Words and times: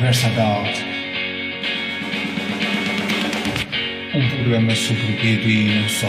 Versabout. 0.00 0.82
Um 4.14 4.28
programa 4.30 4.74
sobre 4.74 5.02
o 5.02 5.16
BD 5.20 5.48
e 5.50 5.74
não 5.74 5.88
só. 5.90 6.06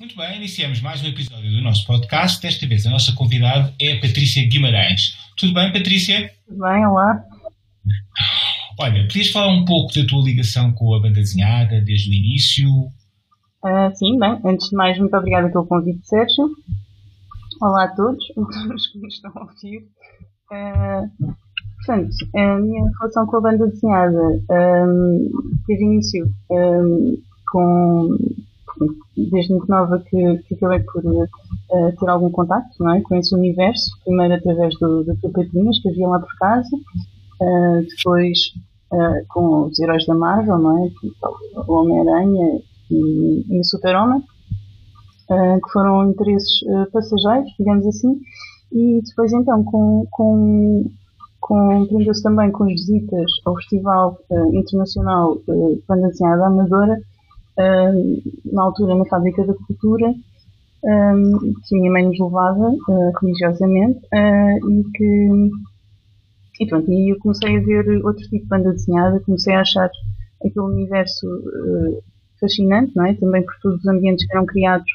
Muito 0.00 0.16
bem, 0.16 0.36
iniciamos 0.38 0.80
mais 0.80 1.00
um 1.04 1.06
episódio 1.06 1.52
do 1.52 1.60
nosso 1.62 1.86
podcast. 1.86 2.42
Desta 2.42 2.66
vez 2.66 2.84
a 2.84 2.90
nossa 2.90 3.12
convidada 3.12 3.72
é 3.80 3.92
a 3.92 4.00
Patrícia 4.00 4.44
Guimarães. 4.48 5.23
Tudo 5.36 5.52
bem, 5.52 5.72
Patrícia? 5.72 6.30
Tudo 6.46 6.60
bem, 6.60 6.86
olá. 6.86 7.24
Olha, 8.78 9.02
podias 9.02 9.30
falar 9.30 9.48
um 9.48 9.64
pouco 9.64 9.92
da 9.92 10.06
tua 10.06 10.22
ligação 10.22 10.72
com 10.72 10.94
a 10.94 11.00
banda 11.00 11.20
desenhada 11.20 11.80
desde 11.80 12.10
o 12.10 12.14
início? 12.14 12.68
Uh, 13.64 13.94
sim, 13.96 14.18
bem, 14.18 14.40
antes 14.44 14.68
de 14.68 14.76
mais, 14.76 14.96
muito 14.96 15.16
obrigada 15.16 15.50
pelo 15.50 15.66
convite, 15.66 16.06
Sérgio. 16.06 16.50
Olá 17.60 17.84
a 17.84 17.94
todos, 17.94 18.24
os 18.36 18.86
que 18.86 18.98
me 18.98 19.08
estão 19.08 19.32
a 19.34 19.40
ouvir. 19.40 19.88
Uh, 20.52 21.34
portanto, 21.78 22.14
a 22.36 22.58
minha 22.60 22.90
relação 23.00 23.26
com 23.26 23.36
a 23.36 23.40
banda 23.40 23.66
desenhada 23.66 24.20
um, 24.50 25.30
teve 25.66 25.84
início 25.84 26.26
um, 26.50 27.16
com 27.50 28.16
desde 29.16 29.52
muito 29.52 29.68
nova 29.68 29.98
que, 29.98 30.38
que 30.38 30.54
acabei 30.54 30.80
por 30.80 31.04
uh, 31.04 31.28
ter 31.98 32.08
algum 32.08 32.30
contacto 32.30 32.82
não 32.82 32.94
é, 32.94 33.00
com 33.00 33.14
esse 33.16 33.34
universo, 33.34 33.90
primeiro 34.04 34.34
através 34.34 34.74
do, 34.78 35.04
do 35.04 35.30
Patinhas, 35.30 35.80
que 35.80 35.88
havia 35.88 36.08
lá 36.08 36.18
por 36.18 36.34
casa, 36.38 36.76
uh, 36.76 37.86
depois 37.88 38.38
uh, 38.92 39.26
com 39.28 39.66
os 39.66 39.78
heróis 39.78 40.06
da 40.06 40.14
Marvel, 40.14 40.58
não 40.58 40.84
é, 40.84 40.90
o 41.66 41.72
Homem-Aranha 41.72 42.60
e, 42.90 43.44
e 43.48 43.60
o 43.60 43.64
Super-Homem, 43.64 44.22
que 45.26 45.72
foram 45.72 46.10
interesses 46.10 46.60
passageiros, 46.92 47.50
digamos 47.58 47.86
assim, 47.86 48.20
e 48.70 49.00
depois 49.02 49.32
então 49.32 49.64
com, 49.64 50.06
com 50.10 50.84
compreendeu-se 51.40 52.22
também 52.22 52.52
com 52.52 52.64
as 52.64 52.72
visitas 52.72 53.24
ao 53.46 53.56
Festival 53.56 54.18
Internacional 54.52 55.36
de 55.36 55.82
Banda 55.88 56.08
Desenhada 56.08 56.46
Amadora, 56.46 57.00
na 57.56 58.62
altura 58.62 58.94
na 58.94 59.04
Fábrica 59.06 59.44
da 59.44 59.54
Cultura, 59.54 60.12
que 60.84 61.76
a 61.76 61.78
minha 61.78 61.92
mãe 61.92 62.04
nos 62.04 62.18
levava 62.18 62.68
uh, 62.68 63.12
religiosamente 63.20 64.00
uh, 64.12 64.70
e 64.70 64.84
que 64.92 65.50
e 66.60 66.66
pronto, 66.68 66.92
e 66.92 67.12
eu 67.12 67.18
comecei 67.18 67.56
a 67.56 67.60
ver 67.60 68.04
outro 68.04 68.22
tipo 68.28 68.44
de 68.44 68.48
banda 68.48 68.70
desenhada, 68.70 69.20
comecei 69.20 69.54
a 69.54 69.62
achar 69.62 69.90
aquele 70.44 70.66
universo 70.66 71.26
uh, 71.26 72.02
fascinante, 72.38 72.92
não 72.94 73.06
é? 73.06 73.14
Também 73.14 73.42
por 73.42 73.54
todos 73.60 73.80
os 73.80 73.86
ambientes 73.86 74.26
que 74.26 74.36
eram 74.36 74.46
criados 74.46 74.90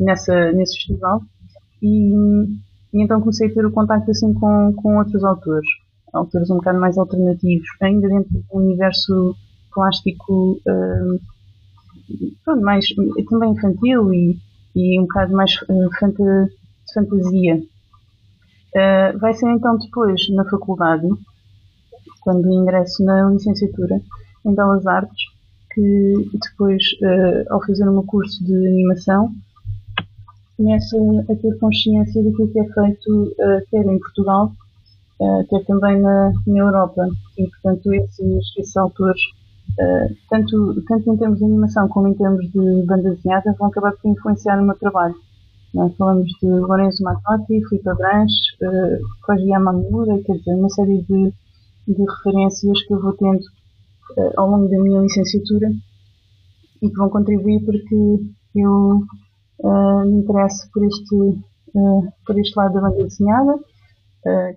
nessa, 0.00 0.50
nesse 0.50 0.74
festival 0.78 1.22
e, 1.80 2.12
e, 2.92 3.02
então 3.02 3.20
comecei 3.20 3.48
a 3.48 3.54
ter 3.54 3.64
o 3.64 3.70
contacto 3.70 4.10
assim 4.10 4.34
com, 4.34 4.72
com 4.72 4.98
outros 4.98 5.22
autores, 5.22 5.68
autores 6.12 6.50
um 6.50 6.56
bocado 6.56 6.80
mais 6.80 6.98
alternativos, 6.98 7.68
ainda 7.80 8.08
dentro 8.08 8.32
do 8.32 8.44
universo 8.50 9.36
plástico 9.72 10.60
pronto, 12.44 12.62
mais 12.62 12.86
também 13.28 13.52
infantil 13.52 14.12
e, 14.12 14.38
e 14.74 15.00
um 15.00 15.02
bocado 15.02 15.32
mais 15.32 15.50
de 15.50 16.94
fantasia. 16.94 17.62
Uh, 18.74 19.18
vai 19.18 19.34
ser 19.34 19.50
então 19.50 19.76
depois 19.76 20.28
na 20.30 20.44
faculdade, 20.48 21.06
quando 22.22 22.50
ingresso 22.50 23.04
na 23.04 23.30
licenciatura 23.30 24.00
em 24.46 24.54
Belas 24.54 24.86
Artes, 24.86 25.24
que 25.74 26.30
depois, 26.32 26.82
uh, 27.02 27.52
ao 27.52 27.64
fazer 27.64 27.88
um 27.88 28.04
curso 28.06 28.42
de 28.44 28.54
animação, 28.54 29.32
começo 30.56 30.96
a 31.30 31.34
ter 31.34 31.58
consciência 31.58 32.22
daquilo 32.22 32.52
que 32.52 32.60
é 32.60 32.64
feito 32.64 33.24
uh, 33.24 33.70
quer 33.70 33.84
em 33.84 33.98
Portugal, 33.98 34.52
uh, 35.20 35.46
quer 35.48 35.64
também 35.64 36.00
na, 36.00 36.32
na 36.46 36.58
Europa. 36.58 37.06
E, 37.36 37.46
portanto, 37.48 37.92
esses, 37.92 38.56
esses 38.56 38.76
autores 38.76 39.20
Uh, 39.78 40.14
tanto, 40.28 40.82
tanto 40.86 41.12
em 41.12 41.16
termos 41.16 41.38
de 41.38 41.44
animação 41.44 41.88
como 41.88 42.08
em 42.08 42.14
termos 42.14 42.44
de 42.52 42.86
banda 42.86 43.10
desenhada, 43.10 43.54
vão 43.58 43.68
acabar 43.68 43.92
por 43.92 44.10
influenciar 44.10 44.60
o 44.60 44.64
meu 44.64 44.76
trabalho. 44.76 45.14
Nós 45.72 45.96
falamos 45.96 46.28
de 46.28 46.46
Lorenzo 46.46 47.02
Matotti, 47.02 47.66
Filipe 47.68 47.88
Abranches, 47.88 48.36
uh, 48.60 48.98
Koji 49.22 49.48
Yamamura, 49.48 50.22
quer 50.24 50.36
dizer, 50.36 50.54
uma 50.54 50.68
série 50.68 51.00
de, 51.02 51.32
de 51.88 52.04
referências 52.04 52.82
que 52.82 52.92
eu 52.92 53.00
vou 53.00 53.14
tendo 53.14 53.40
uh, 53.40 54.32
ao 54.36 54.50
longo 54.50 54.68
da 54.68 54.78
minha 54.78 55.00
licenciatura 55.00 55.70
e 56.82 56.88
que 56.90 56.96
vão 56.96 57.08
contribuir 57.08 57.64
para 57.64 57.78
que 57.78 58.34
eu 58.56 59.02
uh, 59.60 60.04
me 60.04 60.18
interesse 60.22 60.70
por 60.70 60.84
este, 60.84 61.16
por 62.26 62.38
este 62.38 62.58
lado 62.58 62.74
da 62.74 62.80
banda 62.82 63.04
desenhada. 63.04 63.58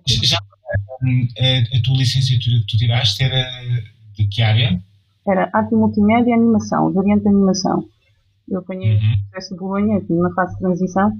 Já 0.06 0.38
a, 0.38 1.78
a 1.78 1.82
tua 1.82 1.96
licenciatura 1.96 2.56
que 2.60 2.66
tu 2.66 2.76
tiraste 2.76 3.22
era 3.22 3.46
de 4.14 4.26
que 4.26 4.42
área? 4.42 4.82
Era 5.28 5.50
arte 5.52 5.74
multimédia 5.74 6.30
e 6.30 6.34
animação, 6.34 6.92
variante 6.92 7.22
de 7.22 7.28
animação. 7.28 7.84
Eu 8.48 8.60
apanhei 8.60 8.94
uhum. 8.94 8.98
o 8.98 9.30
processo 9.30 9.54
de 9.54 9.60
Bolonha, 9.60 10.02
numa 10.08 10.32
fase 10.34 10.54
de 10.54 10.60
transição, 10.60 11.12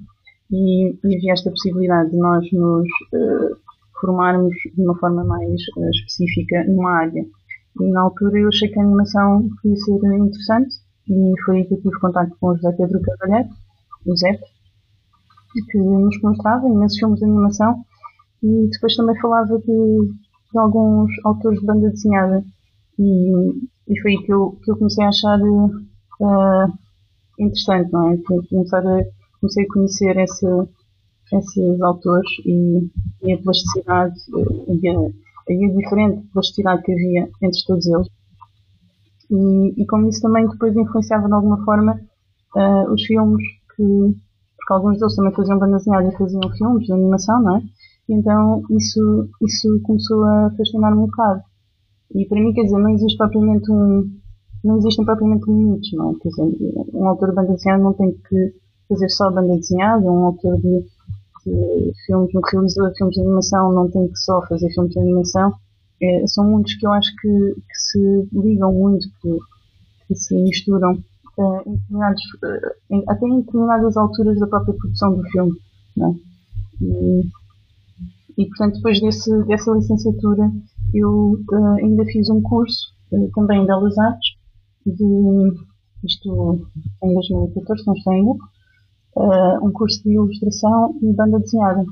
e, 0.50 0.91
e 0.93 1.17
havia 1.17 1.33
esta 1.33 1.50
possibilidade 1.50 2.11
de 2.11 2.16
nós 2.16 2.47
nos 2.53 2.89
uh, 3.12 3.56
formarmos 4.00 4.55
de 4.75 4.83
uma 4.83 4.97
forma 4.99 5.25
mais 5.25 5.61
uh, 5.77 5.91
específica 5.91 6.65
numa 6.69 6.93
área. 6.93 7.25
E 7.81 7.91
na 7.91 8.03
altura 8.03 8.39
eu 8.39 8.49
achei 8.49 8.69
que 8.69 8.78
a 8.78 8.83
animação 8.83 9.49
podia 9.61 9.77
ser 9.77 9.93
interessante, 9.93 10.77
e 11.09 11.33
foi 11.45 11.59
aí 11.59 11.65
que 11.66 11.75
eu 11.75 11.83
tive 11.83 11.99
contato 12.00 12.34
com 12.41 12.49
o 12.49 12.56
José 12.56 12.72
Pedro 12.72 13.00
Cavalheiro, 13.03 13.49
o 14.06 14.16
Zé, 14.16 14.39
que 15.71 15.78
nos 15.78 16.21
mostrava 16.22 16.69
imensos 16.69 16.99
filmes 16.99 17.19
de 17.19 17.25
animação, 17.25 17.83
e 18.43 18.69
depois 18.71 18.95
também 18.95 19.21
falava 19.21 19.59
de, 19.59 20.11
de 20.53 20.59
alguns 20.59 21.11
autores 21.25 21.61
de 21.61 21.66
banda 21.66 21.91
desenhada. 21.91 22.45
E, 22.99 23.33
e 23.89 24.01
foi 24.01 24.13
aí 24.13 24.23
que 24.25 24.33
eu, 24.33 24.59
que 24.63 24.71
eu 24.71 24.77
comecei 24.77 25.05
a 25.05 25.09
achar 25.09 25.39
uh, 25.41 26.73
interessante, 27.39 27.93
não 27.93 28.13
é? 28.13 28.17
Começar 28.51 28.79
a, 28.79 29.05
comecei 29.41 29.65
a 29.65 29.73
conhecer 29.73 30.17
essa, 30.17 30.69
esses 31.33 31.81
autores 31.81 32.31
e, 32.45 32.91
e 33.23 33.33
a 33.33 33.39
plasticidade 33.39 34.15
e 34.69 34.89
a, 34.89 34.99
a 34.99 35.79
diferente 35.79 36.27
plasticidade 36.33 36.83
que 36.83 36.93
havia 36.93 37.29
entre 37.43 37.61
todos 37.67 37.87
eles. 37.87 38.09
E, 39.31 39.83
e 39.83 39.87
como 39.87 40.09
isso 40.09 40.23
também 40.23 40.49
depois 40.49 40.77
influenciava 40.77 41.27
de 41.27 41.35
alguma 41.35 41.65
forma 41.65 42.01
uh, 42.57 42.93
os 42.93 43.03
filmes 43.05 43.45
que, 43.75 43.83
porque 43.83 44.73
alguns 44.73 44.99
deles 44.99 45.15
também 45.17 45.35
faziam 45.35 45.59
banda 45.59 45.77
desenhada 45.77 46.09
e 46.09 46.17
faziam 46.17 46.41
filmes 46.57 46.87
de 46.87 46.93
animação, 46.93 47.43
não 47.43 47.57
é? 47.57 47.63
E 48.09 48.15
então 48.15 48.63
isso, 48.71 49.29
isso 49.43 49.81
começou 49.83 50.25
a 50.25 50.51
fascinar-me 50.57 50.99
um 50.99 51.07
bocado. 51.07 51.43
E 52.15 52.25
para 52.27 52.41
mim, 52.41 52.53
quer 52.53 52.62
dizer, 52.62 52.78
não 52.78 52.91
existe 52.91 53.17
propriamente 53.17 53.71
um. 53.71 54.11
Não 54.65 54.78
existem 54.78 55.05
propriamente 55.05 55.47
limites, 55.47 55.93
não 55.93 56.11
é? 56.11 56.15
Quer 56.21 56.28
dizer, 56.28 56.43
um 56.93 57.09
autor 57.09 57.28
de 57.28 57.34
banda 57.34 57.53
desenhada 57.53 57.83
não 57.83 57.93
tem 57.93 58.12
que 58.12 58.55
fazer 58.89 59.09
só 59.11 59.31
banda 59.31 59.56
desenhada, 59.56 60.05
um 60.05 60.27
autor 60.27 60.56
de, 60.61 60.84
de 61.45 61.93
filmes, 62.06 62.34
um 62.34 62.41
realizador 62.41 62.91
de 62.91 62.99
filmes 62.99 63.15
de 63.15 63.21
animação 63.21 63.72
não 63.72 63.91
tem 63.91 64.09
que 64.09 64.19
só 64.19 64.43
fazer 64.47 64.69
filmes 64.71 64.93
de 64.93 64.99
animação. 64.99 65.53
É, 66.03 66.27
são 66.27 66.45
muitos 66.50 66.75
que 66.75 66.87
eu 66.87 66.93
acho 66.93 67.15
que, 67.16 67.55
que 67.55 67.78
se 67.78 68.28
ligam 68.33 68.72
muito, 68.72 69.09
que, 69.21 69.39
que 70.09 70.15
se 70.15 70.34
misturam 70.34 70.93
uh, 71.39 71.62
em 71.66 71.72
determinados, 71.77 72.22
uh, 72.43 73.05
até 73.09 73.27
em 73.27 73.41
determinadas 73.41 73.97
alturas 73.97 74.39
da 74.39 74.47
própria 74.47 74.75
produção 74.75 75.16
do 75.16 75.22
filme. 75.31 75.53
Não 75.97 76.10
é? 76.10 76.15
e, 76.83 77.31
e, 78.36 78.47
portanto, 78.47 78.77
depois 78.77 79.01
desse, 79.01 79.45
dessa 79.45 79.72
licenciatura, 79.72 80.53
eu 80.94 81.38
uh, 81.50 81.74
ainda 81.78 82.04
fiz 82.06 82.28
um 82.30 82.41
curso, 82.42 82.94
uh, 83.12 83.30
também 83.34 83.62
em 83.62 83.66
Belas 83.66 83.97
Artes, 83.98 84.36
de, 84.84 85.53
isto 86.04 86.66
em 87.03 87.15
2014, 87.15 87.86
não 87.86 87.94
estou 87.94 88.12
em 88.12 88.28
uh, 88.28 89.66
um 89.66 89.72
curso 89.72 90.03
de 90.03 90.12
ilustração 90.12 90.97
e 91.03 91.12
banda 91.12 91.41
desenhada. 91.41 91.84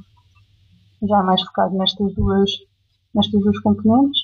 Já 1.02 1.23
mais 1.23 1.43
focado 1.43 1.76
nestas 1.76 2.14
duas, 2.14 2.50
nestas 3.14 3.41
duas 3.41 3.58
componentes, 3.61 4.20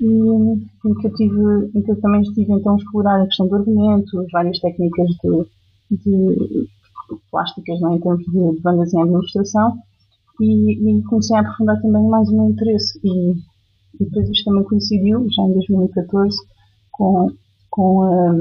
e 0.00 0.06
em 0.06 0.94
que 0.94 1.06
eu, 1.06 1.14
tive, 1.14 1.70
em 1.74 1.82
que 1.82 1.90
eu 1.90 2.00
também 2.00 2.22
estive 2.22 2.52
então 2.52 2.74
a 2.74 2.76
explorar 2.76 3.20
a 3.20 3.26
questão 3.26 3.48
do 3.48 3.56
argumento, 3.56 4.26
várias 4.32 4.58
técnicas 4.58 5.08
de, 5.08 5.96
de 5.96 6.68
plásticas, 7.30 7.80
não, 7.80 7.92
é, 7.92 7.96
em 7.96 8.00
termos 8.00 8.24
de, 8.24 8.56
de 8.56 8.60
banda 8.60 8.84
desenhada 8.84 9.10
e 9.10 9.14
ilustração, 9.14 9.78
e, 10.40 10.98
e, 10.98 11.02
comecei 11.02 11.36
a 11.36 11.40
aprofundar 11.40 11.80
também 11.82 12.08
mais 12.08 12.28
o 12.28 12.32
meu 12.32 12.50
interesse. 12.50 12.98
E, 13.04 13.34
e 13.98 14.04
depois 14.04 14.28
isto 14.28 14.44
também 14.44 14.64
coincidiu, 14.64 15.26
já 15.30 15.42
em 15.42 15.52
2014, 15.54 16.36
com, 16.92 17.28
com, 17.70 18.02
a, 18.02 18.34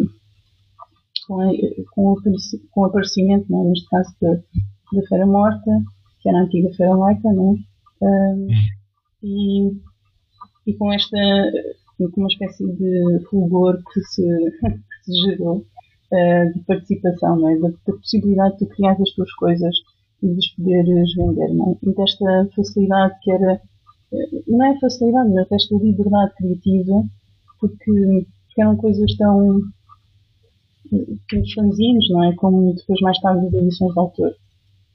com, 1.27 1.41
a, 1.41 1.51
com, 1.93 2.11
o, 2.11 2.21
com 2.71 2.81
o 2.81 2.85
aparecimento, 2.85 3.51
né, 3.51 3.63
neste 3.63 3.87
caso, 3.89 4.13
da, 4.21 4.33
da 4.33 5.07
Feira 5.07 5.25
Morta, 5.25 5.71
que 6.21 6.29
era 6.29 6.39
a 6.39 6.41
antiga 6.43 6.73
Feira 6.75 6.95
Laica, 6.95 7.29
né, 7.31 7.55
hum. 8.01 8.47
e, 9.23 9.71
e 10.67 10.73
com 10.75 10.91
esta 10.93 11.17
com 12.07 12.21
uma 12.21 12.27
espécie 12.27 12.65
de 12.65 13.19
fulgor 13.29 13.77
que 13.91 14.01
se, 14.01 14.23
que 14.61 15.03
se 15.03 15.21
gerou 15.21 15.57
uh, 15.57 16.53
de 16.53 16.59
participação, 16.65 17.37
não 17.37 17.49
é? 17.49 17.59
da, 17.59 17.69
da, 17.69 17.93
possibilidade 17.97 18.57
de 18.59 18.65
criar 18.67 18.93
as 18.93 19.11
tuas 19.11 19.31
coisas 19.33 19.75
e 20.23 20.27
de 20.29 20.37
as 20.37 20.47
poderes 20.55 21.15
vender. 21.15 21.53
Não 21.53 21.71
é? 21.71 21.89
E 21.89 21.93
desta 21.93 22.49
facilidade 22.55 23.15
que 23.21 23.31
era, 23.31 23.61
não 24.47 24.65
é 24.65 24.79
facilidade, 24.79 25.29
mas 25.33 25.51
esta 25.51 25.75
liberdade 25.75 26.33
criativa, 26.35 27.03
porque, 27.59 28.25
porque 28.47 28.61
eram 28.61 28.75
coisas 28.77 29.15
tão 29.17 29.61
os 30.91 31.53
fanzines, 31.53 32.09
não 32.09 32.23
é? 32.23 32.35
Como 32.35 32.73
depois 32.73 32.99
mais 33.01 33.19
tarde 33.19 33.45
as 33.47 33.53
edições 33.53 33.93
de 33.93 33.99
autor. 33.99 34.31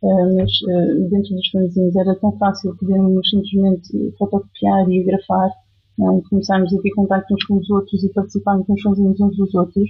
Uh, 0.03 0.37
mas 0.37 0.51
uh, 0.63 1.09
dentro 1.09 1.35
dos 1.35 1.49
fanzines 1.49 1.97
era 1.97 2.15
tão 2.17 2.33
fácil 2.33 2.77
podermos 2.77 3.29
simplesmente 3.31 4.13
fotocopiar 4.19 4.91
e 4.91 5.03
grafar, 5.05 5.49
é? 5.49 6.29
começarmos 6.29 6.75
a 6.75 6.83
ter 6.83 6.91
contato 6.91 7.33
uns 7.33 7.45
com 7.45 7.57
os 7.57 7.71
outros 7.71 8.03
e 8.03 8.13
participarmos 8.13 8.69
nos 8.69 8.83
fanzines 8.83 9.21
uns 9.21 9.37
dos 9.37 9.55
outros, 9.55 9.89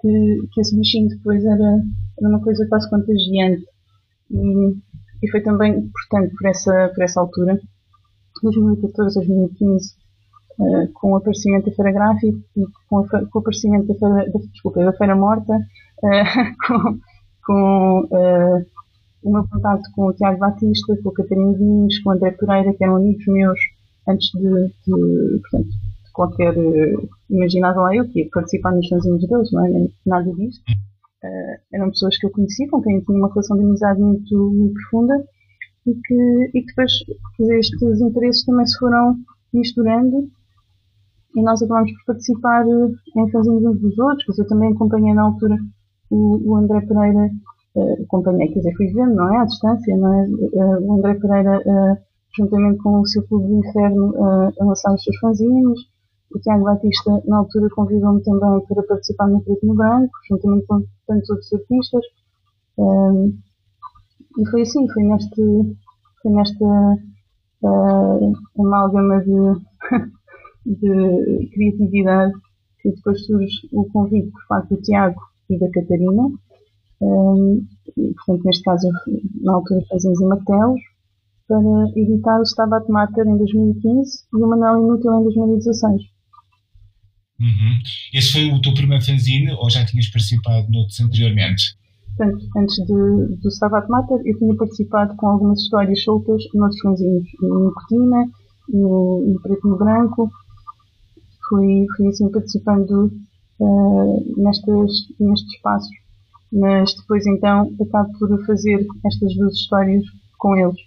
que, 0.00 0.48
que 0.52 0.60
esse 0.60 0.76
bichinho 0.76 1.10
depois 1.10 1.44
era, 1.44 1.82
era 2.18 2.28
uma 2.28 2.40
coisa 2.40 2.66
quase 2.68 2.88
contagiante. 2.90 3.64
E, 4.30 4.76
e 5.22 5.30
foi 5.30 5.42
também, 5.42 5.88
portanto, 5.88 6.34
por 6.36 6.48
essa, 6.48 6.90
por 6.94 7.04
essa 7.04 7.20
altura, 7.20 7.60
2014, 8.42 9.14
2015, 9.14 9.94
uh, 10.58 10.92
com 10.94 11.12
o 11.12 11.16
aparecimento 11.16 11.70
da 11.70 11.76
Feira 11.76 11.92
Gráfica 11.92 12.38
e 12.56 12.64
com, 12.88 12.98
a, 12.98 13.08
com 13.08 13.38
o 13.38 13.38
aparecimento 13.38 13.86
da 13.86 13.94
Feira, 13.94 14.30
da, 14.30 14.38
desculpa, 14.52 14.84
da 14.84 14.92
Feira 14.92 15.16
Morta, 15.16 15.52
uh, 15.54 16.56
com, 16.66 16.98
com 17.44 18.00
uh, 18.10 18.66
o 19.22 19.32
meu 19.32 19.48
contato 19.48 19.82
com 19.94 20.06
o 20.06 20.12
Tiago 20.12 20.38
Batista, 20.38 20.96
com 21.02 21.08
o 21.08 21.12
Catarina 21.12 21.56
Vinhos, 21.56 21.98
com 22.00 22.10
o 22.10 22.12
André 22.12 22.32
Pereira, 22.32 22.74
que 22.74 22.84
eram 22.84 22.96
amigos 22.96 23.24
meus 23.26 23.58
antes 24.08 24.30
de, 24.32 24.68
de, 24.86 25.40
portanto, 25.40 25.68
de 25.68 26.12
qualquer. 26.12 26.54
imaginava 27.28 27.82
lá 27.82 27.96
eu 27.96 28.08
que 28.08 28.20
ia 28.20 28.28
participar 28.30 28.72
nos 28.72 28.88
fanzines 28.88 29.26
deles, 29.28 29.50
não 29.52 29.66
é? 29.66 29.88
Nada 30.04 30.32
disso. 30.32 30.60
Uh, 31.24 31.56
eram 31.74 31.90
pessoas 31.90 32.16
que 32.18 32.26
eu 32.26 32.30
conhecia, 32.30 32.68
com 32.70 32.80
quem 32.82 32.96
eu 32.96 33.04
tinha 33.04 33.18
uma 33.18 33.28
relação 33.28 33.56
de 33.56 33.64
amizade 33.64 34.00
muito, 34.00 34.52
muito 34.52 34.74
profunda 34.74 35.24
e 35.86 35.94
que, 35.94 36.50
e 36.54 36.62
que 36.62 36.66
depois 36.66 36.92
estes 37.58 38.00
interesses 38.00 38.44
também 38.44 38.66
se 38.66 38.78
foram 38.78 39.16
misturando 39.52 40.28
e 41.36 41.42
nós 41.42 41.62
acabamos 41.62 41.92
por 41.92 42.04
participar 42.06 42.66
eh, 42.66 43.20
em 43.20 43.30
fanzines 43.30 43.64
uns 43.64 43.80
dos 43.80 43.98
outros, 43.98 44.24
pois 44.24 44.38
eu 44.38 44.46
também 44.46 44.72
acompanhei 44.72 45.12
na 45.12 45.22
altura 45.22 45.56
o, 46.10 46.50
o 46.50 46.56
André 46.56 46.80
Pereira, 46.80 47.30
uh, 47.74 48.02
acompanhei, 48.04 48.48
quer 48.48 48.60
dizer, 48.60 48.74
fui 48.76 48.86
vendo, 48.92 49.14
não 49.14 49.34
é? 49.34 49.38
À 49.38 49.44
distância, 49.44 49.96
não 49.96 50.14
é? 50.14 50.26
Uh, 50.28 50.86
o 50.86 50.98
André 50.98 51.14
Pereira, 51.14 51.58
uh, 51.58 51.98
juntamente 52.36 52.78
com 52.78 53.00
o 53.00 53.06
seu 53.06 53.22
clube 53.26 53.48
do 53.48 53.58
inferno, 53.58 54.14
a 54.60 54.64
lançar 54.64 54.94
os 54.94 55.02
seus 55.02 55.16
fanzines, 55.18 55.78
o 56.34 56.38
Tiago 56.40 56.64
Batista, 56.64 57.22
na 57.26 57.38
altura, 57.38 57.68
convidou-me 57.70 58.22
também 58.22 58.60
para 58.66 58.82
participar 58.82 59.28
no 59.28 59.42
Preto 59.42 59.66
no 59.66 59.74
Branco, 59.74 60.12
juntamente 60.28 60.66
com 60.66 60.82
tantos 61.06 61.30
outros 61.30 61.52
artistas. 61.52 62.04
Um, 62.78 63.38
e 64.38 64.50
foi 64.50 64.62
assim, 64.62 64.88
foi 64.92 65.02
neste, 65.02 65.76
foi 66.22 66.32
nesta 66.32 66.64
uh, 67.62 68.32
amálgama 68.58 69.20
de, 69.20 69.60
de 70.80 71.48
criatividade 71.52 72.32
que 72.80 72.90
depois 72.90 73.24
surge 73.26 73.68
o 73.72 73.84
convite 73.86 74.30
por 74.30 74.46
parte 74.48 74.74
do 74.74 74.82
Tiago 74.82 75.20
e 75.50 75.58
da 75.58 75.70
Catarina. 75.70 76.30
Um, 77.00 77.66
e, 77.96 78.14
portanto, 78.14 78.44
neste 78.44 78.62
caso, 78.62 78.88
na 79.42 79.54
altura, 79.54 79.84
fazíamos 79.88 80.20
em 80.20 80.26
martelos, 80.26 80.80
para 81.48 81.58
editar 81.96 82.40
o 82.40 82.42
Stabat 82.42 82.90
Mater 82.90 83.26
em 83.26 83.38
2015 83.38 84.24
e 84.32 84.36
o 84.36 84.48
Manuel 84.48 84.84
Inútil 84.84 85.20
em 85.20 85.24
2016. 85.24 86.02
Uhum. 87.38 87.78
Esse 88.14 88.32
foi 88.32 88.50
o 88.50 88.60
teu 88.60 88.74
primeiro 88.74 89.04
fanzine 89.04 89.52
ou 89.52 89.70
já 89.70 89.84
tinhas 89.84 90.08
participado 90.08 90.68
noutros 90.70 91.00
anteriormente? 91.00 91.76
Portanto, 92.16 92.46
antes 92.56 92.76
de, 92.76 93.36
do 93.42 93.48
Stabat 93.48 93.88
Mater, 93.90 94.20
eu 94.24 94.38
tinha 94.38 94.56
participado 94.56 95.14
com 95.16 95.26
algumas 95.26 95.60
histórias 95.60 96.02
soltas 96.02 96.42
noutros 96.54 96.80
fanzines, 96.80 97.28
no 97.42 97.72
Cotina, 97.74 98.24
no, 98.68 99.32
no 99.32 99.40
Preto 99.42 99.66
e 99.66 99.70
no 99.70 99.76
Branco. 99.76 100.30
Fui, 101.48 101.86
fui 101.96 102.08
assim 102.08 102.30
participando 102.30 103.12
uh, 103.60 104.42
nestes, 104.42 105.14
nestes 105.20 105.54
espaços. 105.54 105.90
Mas 106.52 106.94
depois 106.94 107.26
então 107.26 107.70
acabo 107.80 108.18
por 108.18 108.46
fazer 108.46 108.86
estas 109.04 109.34
duas 109.34 109.54
histórias 109.54 110.02
com 110.38 110.56
eles. 110.56 110.80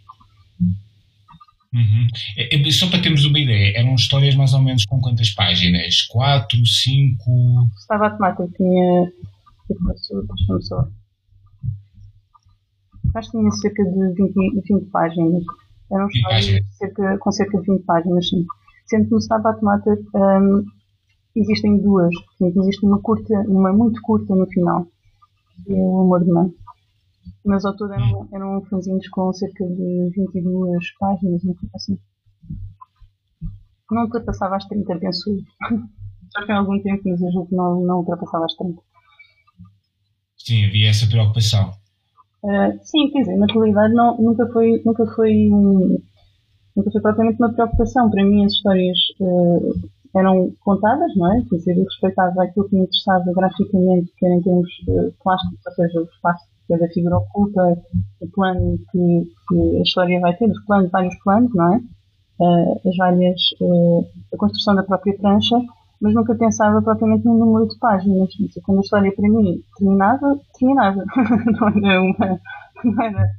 Uhum. 1.72 2.08
É, 2.38 2.56
é, 2.56 2.72
só 2.72 2.90
para 2.90 3.02
termos 3.02 3.24
uma 3.26 3.40
ideia, 3.40 3.78
eram 3.78 3.94
histórias 3.94 4.34
mais 4.34 4.54
ou 4.54 4.62
menos 4.62 4.84
com 4.86 5.00
quantas 5.00 5.30
páginas? 5.30 6.02
Quatro, 6.10 6.66
cinco? 6.66 7.70
Tomar, 7.88 8.36
eu 8.40 8.52
tinha. 8.54 9.12
Deixa-me 9.70 10.64
só. 10.64 10.88
Acho 13.16 13.32
que 13.32 13.38
tinha 13.38 13.52
cerca 13.52 13.84
de 13.84 14.14
20, 14.14 14.62
20 14.68 14.86
páginas. 14.92 15.44
Eram 15.92 16.08
histórias 16.08 16.66
cerca, 16.78 17.18
com 17.18 17.32
cerca 17.32 17.60
de 17.60 17.72
20 17.72 17.84
páginas, 17.84 18.30
sim. 18.30 18.46
Sendo 18.86 19.06
que 19.06 19.12
no 19.12 19.18
Stabat 19.20 19.64
Mater 19.64 20.00
um, 20.14 20.64
existem 21.36 21.78
duas. 21.82 22.14
Existe 22.42 22.86
uma 22.86 23.02
curta, 23.02 23.34
uma 23.48 23.74
muito 23.74 24.02
curta 24.02 24.36
no 24.36 24.48
final, 24.48 24.86
que 25.66 25.74
é 25.74 25.76
o 25.76 26.02
Amor 26.02 26.24
de 26.24 26.32
Mãe. 26.32 26.54
Mas 27.46 27.66
ao 27.66 27.76
todo 27.76 27.94
eram, 27.94 28.28
eram 28.32 28.62
fanzines 28.66 29.10
com 29.10 29.32
cerca 29.34 29.66
de 29.66 30.12
22 30.16 30.98
páginas, 31.00 31.44
uma 31.44 31.56
coisa 31.56 31.72
assim. 31.76 32.00
Não 33.92 34.04
ultrapassava 34.04 34.56
as 34.56 34.66
30, 34.68 35.00
penso 35.00 35.32
eu. 35.32 35.80
Já 36.32 36.54
há 36.54 36.60
algum 36.60 36.80
tempo, 36.82 37.02
mas 37.06 37.22
eu 37.22 37.32
julgo 37.32 37.50
que 37.50 37.56
não, 37.56 37.82
não 37.82 37.98
ultrapassava 37.98 38.46
as 38.46 38.54
30. 38.56 38.80
Sim, 40.38 40.66
havia 40.66 40.90
essa 40.90 41.08
preocupação. 41.08 41.74
Uh, 42.44 42.80
sim, 42.84 43.10
quer 43.12 43.22
dizer, 43.22 43.38
na 43.38 43.46
realidade 43.48 43.94
não, 43.94 44.18
nunca 44.18 44.48
foi, 44.48 44.82
nunca 44.86 45.06
foi, 45.08 45.50
um, 45.52 46.00
nunca 46.76 46.92
foi 46.92 47.02
propriamente 47.02 47.40
uma 47.40 47.54
preocupação. 47.54 48.10
Para 48.10 48.24
mim 48.24 48.46
as 48.46 48.54
histórias 48.54 48.98
uh, 49.20 49.90
eram 50.16 50.52
contadas, 50.62 51.16
não 51.16 51.34
é? 51.34 51.44
Quer 51.50 51.56
dizer, 51.58 51.78
eu 51.78 51.84
respeitava 51.84 52.44
aquilo 52.44 52.70
que 52.70 52.76
me 52.76 52.84
interessava 52.84 53.26
graficamente, 53.34 54.14
quer 54.18 54.32
em 54.32 54.42
termos 54.42 54.70
uh, 54.88 55.14
plásticos, 55.22 55.66
ou 55.66 55.74
seja, 55.74 56.00
o 56.00 56.04
espaço 56.04 56.46
cada 56.70 56.88
figura 56.90 57.18
oculta, 57.18 57.82
o 58.22 58.28
plano 58.30 58.78
que, 58.92 59.24
que, 59.50 59.78
a 59.78 59.82
história 59.82 60.20
vai 60.20 60.36
ter, 60.38 60.50
os 60.50 60.66
planos, 60.66 60.92
vários 60.92 61.16
planos, 61.24 61.52
não 61.56 61.74
é? 61.74 61.82
As 62.88 62.96
várias, 62.96 63.42
a 64.32 64.38
construção 64.38 64.76
da 64.76 64.84
própria 64.84 65.18
prancha, 65.18 65.56
mas 66.02 66.14
nunca 66.14 66.36
pensava 66.36 66.82
propriamente 66.82 67.26
num 67.26 67.38
número 67.38 67.68
de 67.68 67.78
páginas. 67.78 68.30
Quando 68.64 68.78
a 68.78 68.82
história 68.82 69.14
para 69.14 69.30
mim 69.30 69.62
terminava, 69.78 70.40
terminava. 70.58 71.04
não 71.82 71.90
era 71.90 72.02
uma, 72.02 72.40
não 72.84 73.04
era, 73.04 73.30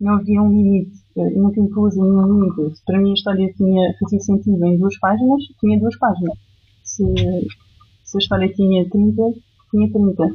não 0.00 0.14
havia 0.14 0.42
um 0.42 0.48
limite, 0.48 0.98
eu 1.16 1.42
nunca 1.42 1.60
impus 1.60 1.96
nenhum 1.96 2.40
limite. 2.40 2.76
Se 2.76 2.84
para 2.84 2.98
mim 2.98 3.10
a 3.10 3.14
história 3.14 3.52
tinha, 3.54 3.94
fazia 4.00 4.20
sentido 4.20 4.64
em 4.66 4.78
duas 4.78 4.98
páginas, 4.98 5.42
tinha 5.60 5.78
duas 5.78 5.96
páginas. 5.98 6.36
Se, 6.82 7.04
se 8.04 8.16
a 8.16 8.18
história 8.18 8.52
tinha 8.52 8.88
30, 8.90 9.22
tinha 9.70 9.92
30. 9.92 10.26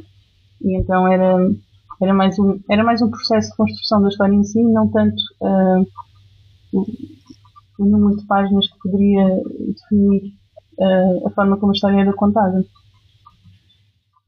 E 0.62 0.76
então 0.76 1.06
era, 1.06 1.36
era 2.00 2.14
mais 2.14 2.38
um, 2.38 2.58
era 2.68 2.82
mais 2.82 3.02
um 3.02 3.10
processo 3.10 3.50
de 3.50 3.56
construção 3.56 4.02
da 4.02 4.08
história 4.08 4.34
em 4.34 4.42
si, 4.42 4.62
não 4.62 4.90
tanto 4.90 5.16
uh, 5.40 5.86
o, 6.72 6.86
o, 7.78 7.84
número 7.84 8.16
de 8.16 8.26
páginas 8.26 8.66
que 8.68 8.78
poderia 8.78 9.42
definir 9.68 10.32
uh, 10.78 11.26
a 11.26 11.30
forma 11.30 11.56
como 11.58 11.72
a 11.72 11.74
história 11.74 12.00
era 12.00 12.12
contada. 12.12 12.64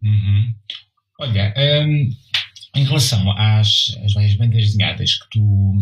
Uhum. 0.03 0.55
Olha, 1.21 1.55
um, 1.57 2.11
em 2.77 2.85
relação 2.85 3.31
às, 3.33 3.97
às 4.05 4.13
várias 4.15 4.35
bandas 4.35 4.65
desenhadas 4.67 5.15
que 5.15 5.31
tu, 5.31 5.75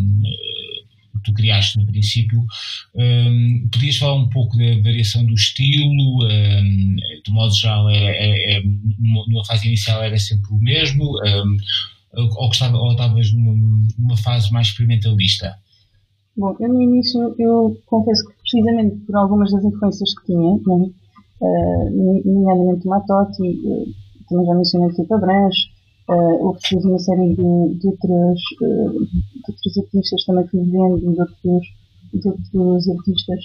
tu 1.25 1.33
criaste 1.35 1.79
no 1.79 1.87
princípio, 1.87 2.45
um, 2.95 3.69
podias 3.71 3.97
falar 3.97 4.15
um 4.15 4.29
pouco 4.29 4.57
da 4.57 4.81
variação 4.83 5.25
do 5.25 5.35
estilo? 5.35 6.25
Um, 6.25 6.97
de 7.25 7.31
modo 7.31 7.55
geral, 7.55 7.89
é, 7.91 7.97
é, 7.97 8.59
é, 8.59 8.63
numa 8.99 9.45
fase 9.45 9.67
inicial 9.67 10.03
era 10.03 10.19
sempre 10.19 10.51
o 10.53 10.59
mesmo? 10.59 11.05
Um, 11.25 11.57
ou, 12.15 12.51
estava, 12.51 12.77
ou 12.77 12.93
estavas 12.93 13.33
numa, 13.33 13.87
numa 13.99 14.17
fase 14.17 14.51
mais 14.51 14.69
experimentalista? 14.69 15.55
Bom, 16.37 16.57
eu 16.61 16.69
no 16.69 16.83
início, 16.83 17.35
eu 17.39 17.81
confesso 17.87 18.25
que 18.29 18.38
precisamente 18.51 18.97
por 19.07 19.17
algumas 19.17 19.53
das 19.53 19.65
influências 19.65 20.15
que 20.19 20.27
tinha, 20.27 20.55
né, 20.55 20.91
uh, 21.41 22.23
nomeadamente 22.25 22.87
o 22.87 22.91
Matotti, 22.91 23.43
uh, 23.43 23.87
também 24.29 24.47
já 24.47 24.55
mencionei 24.55 24.91
Tita 24.91 25.19
Branche, 25.19 25.69
uh, 26.09 26.47
houve 26.47 26.61
depois 26.63 26.85
uma 26.85 26.99
série 26.99 27.35
de, 27.35 27.79
de, 27.79 27.87
outras, 27.87 28.39
uh, 28.63 28.93
de 28.93 29.49
outros 29.49 29.79
artistas 29.79 30.25
também 30.25 30.47
que 30.47 30.57
vendo, 30.57 31.01
de 31.01 31.21
outros, 31.21 31.67
de 32.15 32.29
outros 32.29 32.89
artistas. 32.89 33.45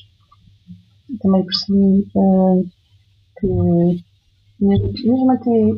Também 1.22 1.46
percebi 1.46 2.08
uh, 2.16 2.66
que 3.40 4.04
mesmo, 4.60 5.32
até 5.32 5.74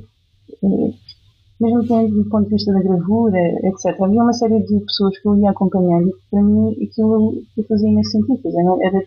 mesmo 1.60 1.88
tendo 1.88 2.24
do 2.24 2.30
ponto 2.30 2.46
de 2.46 2.56
vista 2.56 2.72
da 2.74 2.84
gravura, 2.84 3.40
etc. 3.64 4.00
Havia 4.02 4.24
uma 4.24 4.34
série 4.34 4.62
de 4.64 4.80
pessoas 4.82 5.18
que 5.18 5.28
eu 5.28 5.36
ia 5.38 5.50
acompanhando 5.50 6.10
e 6.10 6.12
que 6.12 6.30
para 6.30 6.44
mim 6.44 6.72
aquilo, 6.84 7.44
aquilo 7.52 7.68
fazia 7.68 7.92
nesse 7.92 8.12
sentido. 8.12 8.42
Dizer, 8.44 8.62
era 8.82 9.06